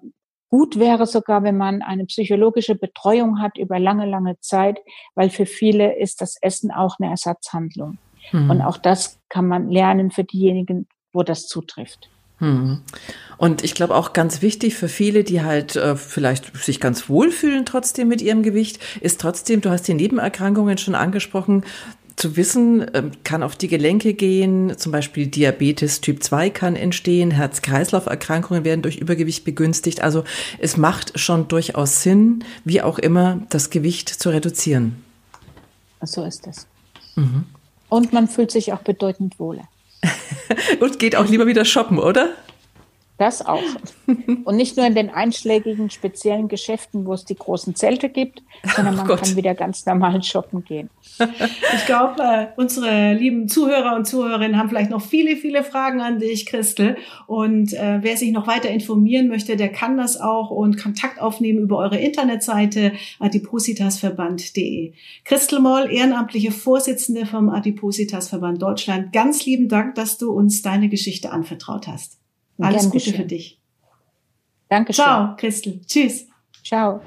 gut 0.49 0.79
wäre 0.79 1.05
sogar, 1.05 1.43
wenn 1.43 1.57
man 1.57 1.81
eine 1.81 2.05
psychologische 2.05 2.75
Betreuung 2.75 3.41
hat 3.41 3.57
über 3.57 3.79
lange, 3.79 4.05
lange 4.05 4.39
Zeit, 4.39 4.79
weil 5.15 5.29
für 5.29 5.45
viele 5.45 5.97
ist 5.97 6.21
das 6.21 6.37
Essen 6.41 6.71
auch 6.71 6.97
eine 6.99 7.11
Ersatzhandlung. 7.11 7.97
Mhm. 8.31 8.49
Und 8.49 8.61
auch 8.61 8.77
das 8.77 9.19
kann 9.29 9.47
man 9.47 9.69
lernen 9.69 10.11
für 10.11 10.23
diejenigen, 10.23 10.87
wo 11.13 11.23
das 11.23 11.47
zutrifft. 11.47 12.09
Hm. 12.41 12.81
Und 13.37 13.63
ich 13.63 13.73
glaube 13.73 13.95
auch 13.95 14.13
ganz 14.13 14.41
wichtig 14.41 14.75
für 14.75 14.87
viele, 14.87 15.23
die 15.23 15.41
halt 15.41 15.75
äh, 15.75 15.95
vielleicht 15.95 16.55
sich 16.57 16.79
ganz 16.79 17.07
wohlfühlen 17.07 17.65
trotzdem 17.65 18.07
mit 18.07 18.21
ihrem 18.21 18.43
Gewicht, 18.43 18.79
ist 18.99 19.21
trotzdem, 19.21 19.61
du 19.61 19.69
hast 19.69 19.87
die 19.87 19.93
Nebenerkrankungen 19.93 20.77
schon 20.77 20.95
angesprochen, 20.95 21.63
zu 22.15 22.35
wissen, 22.35 22.85
ähm, 22.93 23.11
kann 23.23 23.41
auf 23.41 23.55
die 23.55 23.67
Gelenke 23.67 24.13
gehen, 24.13 24.77
zum 24.77 24.91
Beispiel 24.91 25.27
Diabetes 25.27 26.01
Typ 26.01 26.23
2 26.23 26.49
kann 26.49 26.75
entstehen, 26.75 27.31
Herz-Kreislauf-Erkrankungen 27.31 28.63
werden 28.63 28.81
durch 28.81 28.97
Übergewicht 28.97 29.43
begünstigt. 29.43 30.01
Also 30.01 30.23
es 30.59 30.77
macht 30.77 31.17
schon 31.19 31.47
durchaus 31.47 32.03
Sinn, 32.03 32.43
wie 32.63 32.81
auch 32.81 32.99
immer, 32.99 33.39
das 33.49 33.69
Gewicht 33.69 34.09
zu 34.09 34.29
reduzieren. 34.29 35.03
So 36.03 36.23
ist 36.25 36.47
es. 36.47 36.67
Mhm. 37.15 37.45
Und 37.89 38.13
man 38.13 38.27
fühlt 38.27 38.51
sich 38.51 38.73
auch 38.73 38.81
bedeutend 38.81 39.39
wohler. 39.39 39.67
Und 40.79 40.99
geht 40.99 41.15
auch 41.15 41.27
lieber 41.27 41.47
wieder 41.47 41.65
shoppen, 41.65 41.99
oder? 41.99 42.29
Das 43.21 43.45
auch. 43.45 43.61
Und 44.45 44.55
nicht 44.55 44.77
nur 44.77 44.87
in 44.87 44.95
den 44.95 45.11
einschlägigen 45.11 45.91
speziellen 45.91 46.47
Geschäften, 46.47 47.05
wo 47.05 47.13
es 47.13 47.23
die 47.23 47.35
großen 47.35 47.75
Zelte 47.75 48.09
gibt, 48.09 48.41
sondern 48.75 48.95
man 48.95 49.07
oh 49.07 49.15
kann 49.15 49.35
wieder 49.35 49.53
ganz 49.53 49.85
normal 49.85 50.23
shoppen 50.23 50.63
gehen. 50.63 50.89
Ich 51.73 51.85
glaube, 51.85 52.21
äh, 52.21 52.47
unsere 52.57 53.13
lieben 53.13 53.47
Zuhörer 53.47 53.95
und 53.95 54.05
Zuhörerinnen 54.05 54.57
haben 54.57 54.69
vielleicht 54.69 54.89
noch 54.89 55.01
viele, 55.01 55.35
viele 55.35 55.63
Fragen 55.63 56.01
an 56.01 56.19
dich, 56.19 56.45
Christel. 56.45 56.97
Und 57.27 57.73
äh, 57.73 57.99
wer 58.01 58.17
sich 58.17 58.31
noch 58.31 58.47
weiter 58.47 58.69
informieren 58.69 59.27
möchte, 59.27 59.55
der 59.55 59.69
kann 59.69 59.97
das 59.97 60.19
auch 60.19 60.49
und 60.49 60.81
Kontakt 60.81 61.21
aufnehmen 61.21 61.59
über 61.59 61.77
eure 61.77 61.97
Internetseite 61.97 62.93
adipositasverband.de. 63.19 64.93
Christel 65.25 65.59
Moll, 65.59 65.91
ehrenamtliche 65.91 66.51
Vorsitzende 66.51 67.25
vom 67.25 67.49
Adipositasverband 67.49 68.61
Deutschland, 68.61 69.13
ganz 69.13 69.45
lieben 69.45 69.67
Dank, 69.69 69.95
dass 69.95 70.17
du 70.17 70.31
uns 70.31 70.61
deine 70.61 70.89
Geschichte 70.89 71.31
anvertraut 71.31 71.87
hast. 71.87 72.20
Alles 72.63 72.85
Gute 72.85 72.97
geschehen. 72.97 73.15
für 73.15 73.25
dich. 73.25 73.59
Dankeschön. 74.69 75.03
Ciao, 75.03 75.35
Christel. 75.35 75.81
Tschüss. 75.85 76.27
Ciao. 76.63 77.01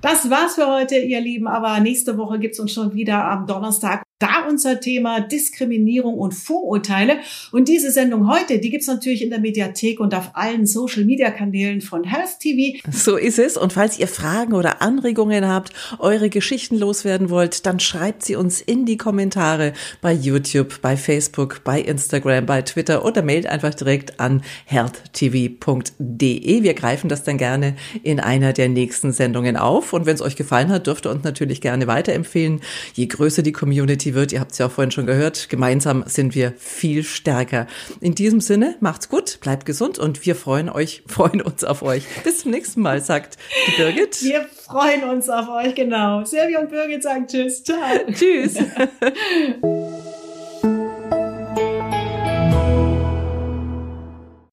Das 0.00 0.30
war's 0.30 0.54
für 0.54 0.66
heute, 0.66 0.96
ihr 0.96 1.20
Lieben. 1.20 1.46
Aber 1.48 1.80
nächste 1.80 2.16
Woche 2.16 2.38
gibt's 2.38 2.60
uns 2.60 2.72
schon 2.72 2.94
wieder 2.94 3.24
am 3.24 3.46
Donnerstag 3.46 4.02
da 4.18 4.46
unser 4.48 4.80
Thema 4.80 5.20
Diskriminierung 5.20 6.18
und 6.18 6.32
Vorurteile. 6.32 7.18
Und 7.52 7.68
diese 7.68 7.92
Sendung 7.92 8.28
heute, 8.28 8.58
die 8.58 8.70
gibt's 8.70 8.88
natürlich 8.88 9.22
in 9.22 9.30
der 9.30 9.38
Mediathek 9.38 10.00
und 10.00 10.14
auf 10.14 10.30
allen 10.34 10.66
Social-Media-Kanälen 10.66 11.80
von 11.80 12.04
Health 12.04 12.40
TV. 12.40 12.78
So 12.90 13.16
ist 13.16 13.38
es. 13.38 13.56
Und 13.56 13.72
falls 13.72 13.98
ihr 13.98 14.08
Fragen 14.08 14.54
oder 14.54 14.82
Anregungen 14.82 15.46
habt, 15.46 15.72
eure 15.98 16.30
Geschichten 16.30 16.76
loswerden 16.76 17.30
wollt, 17.30 17.64
dann 17.66 17.78
schreibt 17.78 18.24
sie 18.24 18.34
uns 18.34 18.60
in 18.60 18.86
die 18.86 18.96
Kommentare 18.96 19.72
bei 20.00 20.12
YouTube, 20.12 20.80
bei 20.82 20.96
Facebook, 20.96 21.62
bei 21.62 21.80
Instagram, 21.80 22.46
bei 22.46 22.62
Twitter 22.62 23.04
oder 23.04 23.22
mailt 23.22 23.46
einfach 23.46 23.74
direkt 23.74 24.18
an 24.18 24.42
healthtv.de. 24.64 26.62
Wir 26.62 26.74
greifen 26.74 27.08
das 27.08 27.22
dann 27.22 27.38
gerne 27.38 27.76
in 28.02 28.18
einer 28.18 28.52
der 28.52 28.68
nächsten 28.68 29.12
Sendungen 29.12 29.56
auf. 29.56 29.92
Und 29.92 30.06
wenn 30.06 30.14
es 30.14 30.22
euch 30.22 30.34
gefallen 30.34 30.70
hat, 30.70 30.88
dürft 30.88 31.06
ihr 31.06 31.10
uns 31.10 31.22
natürlich 31.22 31.60
gerne 31.60 31.86
weiterempfehlen. 31.86 32.60
Je 32.94 33.06
größer 33.06 33.42
die 33.42 33.52
Community, 33.52 34.07
Community 34.08 34.14
wird. 34.14 34.32
Ihr 34.32 34.40
habt 34.40 34.52
es 34.52 34.58
ja 34.58 34.66
auch 34.66 34.70
vorhin 34.70 34.90
schon 34.90 35.06
gehört. 35.06 35.48
Gemeinsam 35.48 36.04
sind 36.06 36.34
wir 36.34 36.52
viel 36.56 37.04
stärker. 37.04 37.66
In 38.00 38.14
diesem 38.14 38.40
Sinne, 38.40 38.76
macht's 38.80 39.08
gut, 39.08 39.38
bleibt 39.40 39.66
gesund 39.66 39.98
und 39.98 40.24
wir 40.26 40.34
freuen 40.34 40.68
euch, 40.68 41.02
freuen 41.06 41.40
uns 41.40 41.64
auf 41.64 41.82
euch. 41.82 42.04
Bis 42.24 42.40
zum 42.40 42.50
nächsten 42.50 42.80
Mal, 42.80 43.00
sagt 43.00 43.38
die 43.66 43.82
Birgit. 43.82 44.22
Wir 44.22 44.46
freuen 44.46 45.04
uns 45.04 45.28
auf 45.28 45.48
euch, 45.48 45.74
genau. 45.74 46.24
Silvia 46.24 46.60
und 46.60 46.70
Birgit 46.70 47.02
sagen 47.02 47.26
Tschüss. 47.26 47.62
Ciao. 47.64 47.78
Tschüss. 48.12 48.56